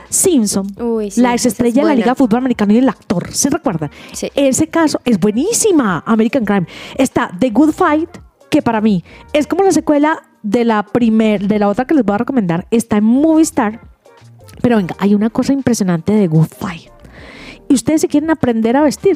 Simpson, 0.10 0.66
Uy, 0.82 1.12
sí, 1.12 1.22
la 1.22 1.34
ex 1.34 1.46
es 1.46 1.54
estrella 1.54 1.84
de 1.84 1.90
la. 1.90 1.96
Liga 1.96 2.10
de 2.12 2.16
Fútbol 2.16 2.40
Americano 2.40 2.74
y 2.74 2.78
el 2.78 2.90
actor. 2.90 3.32
¿Se 3.32 3.50
recuerdan? 3.50 3.92
Sí. 4.14 4.32
Ese 4.36 4.68
caso 4.68 5.00
es 5.06 5.20
buenísima, 5.20 6.04
American 6.06 6.46
Crime. 6.46 6.68
Está 6.96 7.32
The 7.40 7.50
Good 7.52 7.72
Fight, 7.74 8.10
que 8.50 8.62
para 8.62 8.82
mí 8.82 9.04
es 9.34 9.46
como 9.48 9.64
la 9.64 9.72
secuela 9.72 10.22
de 10.42 10.66
la 10.66 10.84
primer, 10.84 11.48
de 11.48 11.60
la 11.60 11.68
otra 11.70 11.86
que 11.86 11.94
les 11.94 12.04
voy 12.06 12.16
a 12.16 12.20
recomendar. 12.20 12.68
Está 12.72 12.98
en 12.98 13.04
Movistar. 13.04 13.82
Pero 14.62 14.78
venga, 14.78 14.96
hay 15.00 15.14
una 15.16 15.30
cosa 15.30 15.54
impresionante 15.54 16.12
de 16.14 16.28
Good 16.28 16.48
Fight. 16.58 16.90
Y 17.68 17.76
ustedes 17.76 18.02
se 18.02 18.08
quieren 18.08 18.30
aprender 18.32 18.76
a 18.78 18.82
vestir. 18.82 19.16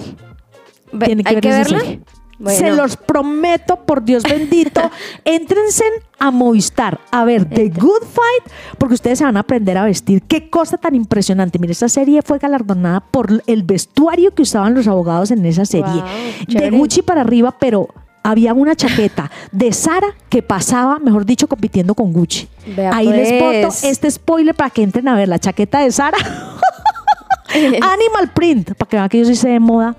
Ve- 0.91 1.05
Tienen 1.07 1.23
que 1.23 1.29
¿Hay 1.29 1.35
ver 1.35 1.41
que 1.41 1.49
verla? 1.49 1.79
serie. 1.79 2.01
Bueno. 2.43 2.59
Se 2.59 2.71
los 2.71 2.97
prometo, 2.97 3.77
por 3.77 4.03
Dios 4.03 4.23
bendito. 4.23 4.81
Éntrense 5.23 5.85
a 6.19 6.29
Movistar 6.29 6.99
a 7.09 7.23
ver 7.23 7.45
The 7.45 7.69
Good 7.69 8.01
Fight, 8.01 8.53
porque 8.77 8.95
ustedes 8.95 9.19
se 9.19 9.23
van 9.23 9.37
a 9.37 9.41
aprender 9.41 9.77
a 9.77 9.85
vestir. 9.85 10.21
Qué 10.23 10.49
cosa 10.49 10.77
tan 10.77 10.93
impresionante. 10.93 11.57
Mire, 11.57 11.71
esa 11.71 11.87
serie 11.87 12.21
fue 12.21 12.39
galardonada 12.39 12.99
por 12.99 13.41
el 13.47 13.63
vestuario 13.63 14.35
que 14.35 14.41
usaban 14.41 14.73
los 14.73 14.89
abogados 14.89 15.31
en 15.31 15.45
esa 15.45 15.63
serie. 15.63 15.87
Wow, 15.87 16.59
de. 16.59 16.69
Gucci 16.69 17.01
para 17.01 17.21
arriba, 17.21 17.55
pero 17.57 17.87
había 18.23 18.53
una 18.53 18.75
chaqueta 18.75 19.31
de 19.53 19.71
Sara 19.71 20.07
que 20.27 20.43
pasaba, 20.43 20.99
mejor 20.99 21.25
dicho, 21.25 21.47
compitiendo 21.47 21.95
con 21.95 22.11
Gucci. 22.11 22.49
Vea, 22.75 22.93
Ahí 22.93 23.07
les 23.07 23.41
pues. 23.41 23.65
boto 23.65 23.87
este 23.87 24.11
spoiler 24.11 24.53
para 24.53 24.69
que 24.69 24.83
entren 24.83 25.07
a 25.07 25.15
ver 25.15 25.29
la 25.29 25.39
chaqueta 25.39 25.79
de 25.79 25.91
Sara. 25.93 26.17
Animal 27.53 28.31
Print, 28.33 28.73
para 28.73 28.89
que 28.89 28.97
vean 28.97 29.09
que 29.09 29.19
yo 29.19 29.25
sí 29.25 29.35
sé 29.35 29.47
de 29.47 29.59
moda 29.61 29.95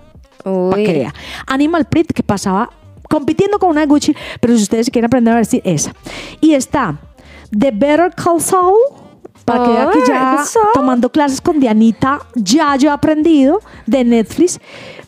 que. 0.74 1.08
Animal 1.46 1.86
Print 1.86 2.12
que 2.12 2.22
pasaba 2.22 2.70
compitiendo 3.08 3.58
con 3.58 3.70
una 3.70 3.82
de 3.82 3.86
Gucci, 3.86 4.14
pero 4.40 4.56
si 4.56 4.62
ustedes 4.62 4.90
quieren 4.90 5.06
aprender 5.06 5.34
a 5.34 5.38
vestir 5.38 5.62
esa. 5.64 5.94
Y 6.40 6.54
está 6.54 6.98
The 7.56 7.70
Better 7.70 8.12
Call 8.14 8.40
Saul, 8.40 8.78
para 9.44 9.90
que 9.90 9.98
ya 10.06 10.42
tomando 10.72 11.10
clases 11.10 11.40
con 11.40 11.60
Dianita, 11.60 12.20
ya 12.34 12.76
yo 12.76 12.88
he 12.88 12.92
aprendido 12.92 13.60
de 13.86 14.04
Netflix. 14.04 14.58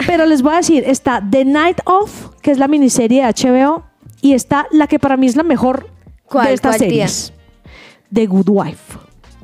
Pero 0.06 0.26
les 0.26 0.42
voy 0.42 0.54
a 0.54 0.56
decir, 0.58 0.84
está 0.86 1.22
The 1.28 1.44
Night 1.44 1.78
Of, 1.86 2.30
que 2.42 2.50
es 2.50 2.58
la 2.58 2.68
miniserie 2.68 3.24
de 3.24 3.32
HBO, 3.32 3.84
y 4.20 4.34
está 4.34 4.66
la 4.70 4.86
que 4.86 4.98
para 4.98 5.16
mí 5.16 5.26
es 5.26 5.36
la 5.36 5.42
mejor 5.42 5.88
¿Cuál, 6.26 6.48
de 6.48 6.54
estas 6.54 6.78
series. 6.78 7.32
The 8.12 8.26
Good 8.26 8.48
Wife. 8.48 8.98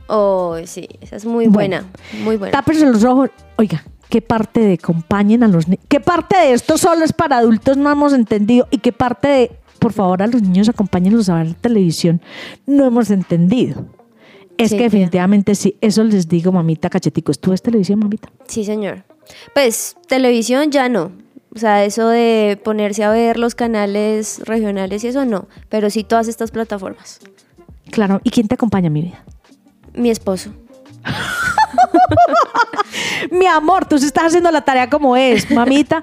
Oh, 0.09 0.57
sí, 0.67 0.89
esa 1.01 1.17
es 1.17 1.25
muy 1.25 1.47
Bueno. 1.47 1.53
buena. 1.53 1.85
Muy 2.23 2.37
buena. 2.37 2.63
Los 2.91 3.05
ojos. 3.05 3.31
Oiga, 3.57 3.83
¿qué 4.13 4.21
parte 4.21 4.61
de 4.61 4.75
acompañen 4.75 5.43
a 5.43 5.49
los 5.49 5.69
niños? 5.69 5.87
¿Qué 5.89 5.99
parte 5.99 6.37
de 6.37 6.53
esto 6.53 6.77
solo 6.77 7.03
es 7.03 7.15
para 7.15 7.39
adultos? 7.39 7.79
No 7.79 7.91
hemos 7.91 8.13
entendido. 8.13 8.69
¿Y 8.71 8.77
qué 8.77 8.93
parte 8.93 9.27
de, 9.27 9.51
por 9.79 9.95
favor, 9.95 10.23
a 10.23 10.27
los 10.27 10.43
niños 10.43 10.69
acompáñenlos 10.69 11.31
a 11.31 11.37
ver 11.37 11.55
televisión? 11.55 12.21
No 12.67 12.85
hemos 12.85 13.11
entendido. 13.11 13.87
Es 14.59 14.69
Sí, 14.69 14.77
que 14.77 14.83
definitivamente 14.83 15.55
sí. 15.55 15.79
Eso 15.81 16.05
les 16.05 16.29
digo, 16.29 16.53
mamita 16.53 16.91
cachetico. 16.91 17.33
¿Tú 17.33 17.53
ves 17.53 17.63
televisión, 17.63 18.01
mamita? 18.01 18.29
Sí, 18.47 18.67
señor. 18.67 19.05
Pues 19.55 19.97
televisión 20.09 20.71
ya 20.71 20.91
no. 20.91 21.13
O 21.57 21.59
sea, 21.59 21.83
eso 21.83 22.09
de 22.09 22.61
ponerse 22.63 23.05
a 23.05 23.11
ver 23.11 23.39
los 23.39 23.55
canales 23.55 24.43
regionales 24.45 25.05
y 25.05 25.07
eso 25.07 25.25
no. 25.25 25.49
Pero 25.71 25.89
sí 25.89 26.05
todas 26.05 26.29
estas 26.29 26.51
plataformas. 26.51 27.19
Claro. 27.91 28.21
¿Y 28.25 28.31
quién 28.31 28.47
te 28.47 28.57
acompaña, 28.57 28.91
mi 28.91 29.01
vida? 29.01 29.25
Mi 29.95 30.11
esposo. 30.11 30.51
Mi 33.31 33.47
amor, 33.47 33.87
tú 33.87 33.99
sí 33.99 34.07
estás 34.07 34.25
haciendo 34.27 34.51
la 34.51 34.63
tarea 34.63 34.89
como 34.91 35.17
es, 35.17 35.51
mamita. 35.51 36.03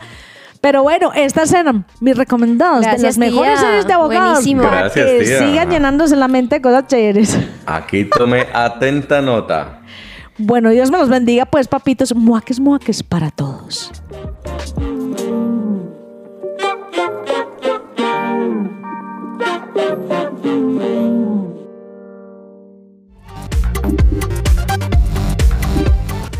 Pero 0.61 0.83
bueno, 0.83 1.11
estas 1.15 1.53
eran 1.53 1.85
mis 2.01 2.17
recomendadas 2.17 2.81
de 2.81 2.87
Gracias, 2.87 3.03
las 3.03 3.17
mejores 3.17 3.53
tía. 3.59 3.61
series 3.61 3.87
de 3.87 3.93
abogados 3.93 4.31
Buenísimo. 4.33 4.63
para 4.63 4.79
Gracias, 4.81 5.05
que 5.05 5.19
tía. 5.23 5.39
sigan 5.39 5.69
llenándose 5.69 6.15
la 6.17 6.27
mente 6.27 6.55
de 6.55 6.61
cosas 6.61 6.87
chéveres. 6.87 7.37
Aquí 7.65 8.03
tomé 8.05 8.45
atenta 8.53 9.21
nota. 9.21 9.79
Bueno, 10.37 10.69
Dios 10.69 10.91
me 10.91 10.97
los 10.97 11.07
bendiga, 11.09 11.45
pues, 11.45 11.67
papitos. 11.67 12.13
Muaques, 12.15 12.59
muaques 12.59 13.03
para 13.03 13.29
todos. 13.31 13.91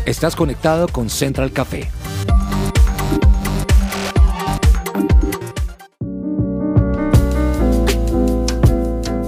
Estás 0.06 0.34
conectado 0.34 0.88
con 0.88 1.10
Central 1.10 1.52
Café. 1.52 1.90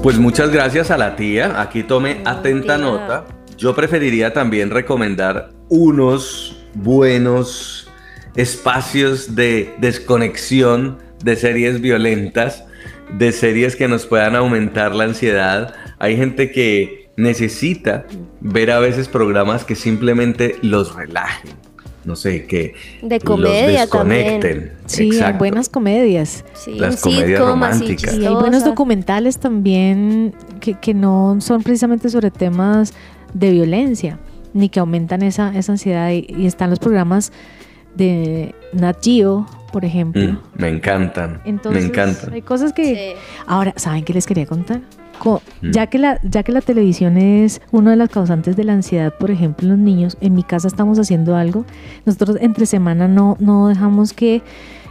Pues 0.02 0.18
muchas 0.18 0.50
gracias 0.50 0.90
a 0.90 0.96
la 0.96 1.14
tía. 1.14 1.60
Aquí 1.60 1.82
tome 1.82 2.22
atenta 2.24 2.76
Tía. 2.76 2.84
nota. 2.84 3.24
Yo 3.56 3.74
preferiría 3.76 4.32
también 4.32 4.70
recomendar 4.70 5.50
unos 5.68 6.56
buenos 6.74 7.88
espacios 8.34 9.36
de 9.36 9.74
desconexión 9.78 10.98
de 11.22 11.36
series 11.36 11.80
violentas, 11.80 12.64
de 13.18 13.30
series 13.30 13.76
que 13.76 13.88
nos 13.88 14.06
puedan 14.06 14.34
aumentar 14.34 14.94
la 14.94 15.04
ansiedad. 15.04 15.74
Hay 15.98 16.16
gente 16.16 16.50
que 16.50 17.01
necesita 17.16 18.06
ver 18.40 18.70
a 18.70 18.78
veces 18.80 19.08
programas 19.08 19.64
que 19.64 19.74
simplemente 19.74 20.56
los 20.62 20.94
relajen. 20.94 21.50
No 22.04 22.16
sé, 22.16 22.46
que 22.46 22.74
De 23.00 23.16
los 23.16 23.24
comedia 23.24 23.82
desconecten. 23.82 24.40
también. 24.40 24.72
Sí, 24.86 25.20
hay 25.20 25.34
buenas 25.34 25.68
comedias. 25.68 26.44
Sí, 26.52 26.74
Las 26.74 27.00
comedias 27.00 27.40
así 27.40 27.48
románticas. 27.48 28.14
Y 28.14 28.26
hay 28.26 28.34
buenos 28.34 28.64
documentales 28.64 29.38
también 29.38 30.34
que, 30.60 30.74
que 30.74 30.94
no 30.94 31.36
son 31.40 31.62
precisamente 31.62 32.08
sobre 32.08 32.32
temas 32.32 32.92
de 33.34 33.52
violencia, 33.52 34.18
ni 34.52 34.68
que 34.68 34.80
aumentan 34.80 35.22
esa, 35.22 35.56
esa 35.56 35.70
ansiedad. 35.72 36.10
Y, 36.10 36.26
y 36.28 36.46
están 36.46 36.70
los 36.70 36.80
programas 36.80 37.30
de 37.94 38.52
Nat 38.72 38.96
Geo, 39.00 39.46
por 39.72 39.84
ejemplo. 39.84 40.22
Mm, 40.22 40.38
me 40.56 40.68
encantan. 40.70 41.40
Entonces, 41.44 41.82
me 41.84 41.88
encantan. 41.88 42.32
hay 42.32 42.42
cosas 42.42 42.72
que... 42.72 42.84
Sí. 42.84 43.20
Ahora, 43.46 43.74
¿saben 43.76 44.02
qué 44.04 44.12
les 44.12 44.26
quería 44.26 44.46
contar? 44.46 44.80
Mm. 45.24 45.70
ya, 45.70 45.86
que 45.86 45.98
la, 45.98 46.20
ya 46.22 46.42
que 46.42 46.52
la 46.52 46.60
televisión 46.60 47.16
es 47.16 47.60
una 47.70 47.90
de 47.90 47.96
las 47.96 48.08
causantes 48.08 48.56
de 48.56 48.64
la 48.64 48.72
ansiedad, 48.72 49.14
por 49.18 49.30
ejemplo, 49.30 49.66
en 49.66 49.70
los 49.70 49.78
niños, 49.78 50.16
en 50.20 50.34
mi 50.34 50.42
casa 50.42 50.68
estamos 50.68 50.98
haciendo 50.98 51.36
algo. 51.36 51.64
Nosotros 52.04 52.38
entre 52.40 52.66
semana 52.66 53.08
no, 53.08 53.36
no 53.40 53.68
dejamos 53.68 54.12
que 54.12 54.42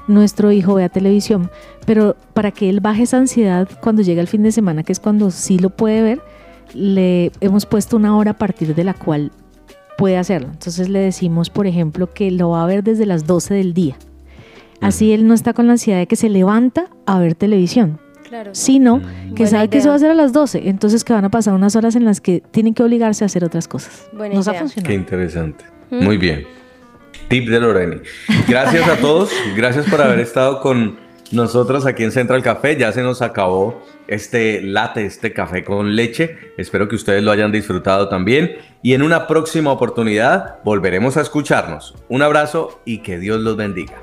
nuestro 0.08 0.52
hijo 0.52 0.76
vea 0.76 0.90
televisión, 0.90 1.50
pero 1.86 2.16
para 2.34 2.52
que 2.52 2.70
él 2.70 2.80
baje 2.80 3.04
esa 3.04 3.18
ansiedad 3.18 3.68
cuando 3.82 4.02
llega 4.02 4.22
el 4.22 4.28
fin 4.28 4.44
de 4.44 4.52
semana, 4.52 4.84
que 4.84 4.92
es 4.92 5.00
cuando 5.00 5.32
sí 5.32 5.60
lo 5.60 5.70
puede 5.70 6.02
ver, 6.02 6.22
le 6.74 7.32
hemos 7.42 7.66
puesto 7.66 7.98
una 7.98 8.16
hora 8.18 8.32
a 8.32 8.38
partir 8.38 8.76
de 8.76 8.84
la 8.84 8.94
cual 8.94 9.32
puede 9.98 10.18
hacerlo. 10.18 10.50
Entonces 10.52 10.90
le 10.90 11.00
decimos, 11.00 11.50
por 11.50 11.68
ejemplo, 11.68 12.10
que 12.12 12.32
lo 12.32 12.50
va 12.50 12.64
a 12.64 12.68
ver 12.68 12.84
desde 12.84 13.06
las 13.06 13.28
12 13.28 13.54
del 13.54 13.74
día. 13.74 13.96
Así 14.80 15.14
él 15.14 15.28
no 15.28 15.36
está 15.36 15.54
con 15.54 15.68
la 15.68 15.74
ansiedad 15.74 16.00
de 16.00 16.08
que 16.08 16.16
se 16.16 16.28
levanta 16.28 16.88
a 17.06 17.20
ver 17.20 17.36
televisión, 17.36 18.00
Claro. 18.32 18.56
sino 18.56 18.98
Mm. 18.98 19.02
que 19.36 19.44
Buena 19.44 19.50
sabe 19.50 19.68
que 19.70 19.78
eso 19.78 19.86
idea. 19.86 19.92
va 19.92 19.96
a 19.96 20.00
ser 20.00 20.10
a 20.12 20.14
las 20.16 20.32
12. 20.34 20.68
Entonces 20.70 21.04
que 21.04 21.14
van 21.14 21.26
a 21.26 21.30
pasar 21.30 21.54
unas 21.54 21.76
horas 21.76 21.96
en 21.96 22.06
las 22.06 22.22
que 22.22 22.42
tienen 22.52 22.74
que 22.74 22.82
obligarse 22.82 23.24
a 23.24 23.28
hacer 23.28 23.44
otras 23.44 23.68
cosas. 23.68 24.08
Buena 24.14 24.36
Nos 24.36 24.48
ha 24.48 24.52
idea. 24.52 24.62
funcionado. 24.62 24.88
Qué 24.88 24.94
interesante. 24.96 25.66
Mm. 25.90 26.04
Muy 26.04 26.18
bien. 26.18 26.48
Tip 27.28 27.48
de 27.50 27.60
Loreni. 27.60 27.98
Gracias 28.48 28.88
a 28.88 28.96
todos. 28.98 29.30
Gracias 29.56 29.86
por 29.90 30.02
haber 30.02 30.20
estado 30.20 30.62
con 30.62 30.98
nosotros 31.32 31.86
aquí 31.86 32.04
en 32.04 32.12
Central 32.12 32.42
Café. 32.42 32.78
Ya 32.78 32.92
se 32.92 33.02
nos 33.04 33.22
acabó 33.22 33.82
este 34.08 34.62
latte, 34.62 35.06
este 35.06 35.32
café 35.34 35.64
con 35.64 35.96
leche. 35.96 36.38
Espero 36.58 36.88
que 36.90 36.96
ustedes 36.96 37.24
lo 37.24 37.32
hayan 37.32 37.52
disfrutado 37.52 38.10
también. 38.10 38.54
Y 38.82 38.94
en 38.94 39.02
una 39.02 39.28
próxima 39.28 39.72
oportunidad 39.72 40.56
volveremos 40.66 41.16
a 41.18 41.22
escucharnos. 41.22 41.96
Un 42.10 42.22
abrazo 42.22 42.82
y 42.86 42.98
que 43.00 43.20
Dios 43.20 43.40
los 43.42 43.56
bendiga. 43.56 43.94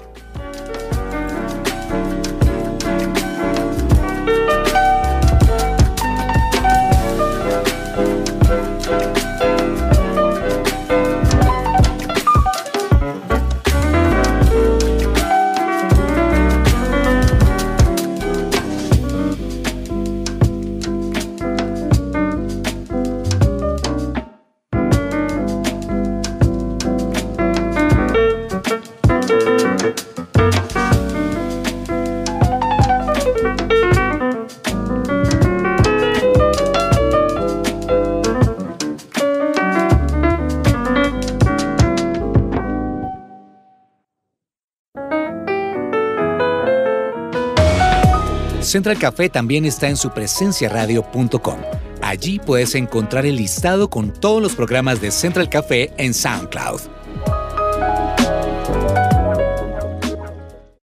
Café 48.99 49.29
también 49.29 49.65
está 49.65 49.89
en 49.89 49.97
su 49.97 50.11
presenciaradio.com. 50.11 51.59
Allí 52.03 52.39
puedes 52.39 52.75
encontrar 52.75 53.27
el 53.27 53.37
listado 53.37 53.91
con 53.91 54.13
todos 54.13 54.43
los 54.43 54.55
programas 54.55 55.01
de 55.01 55.11
Central 55.11 55.49
Café 55.49 55.93
en 55.97 56.15
SoundCloud. 56.15 56.98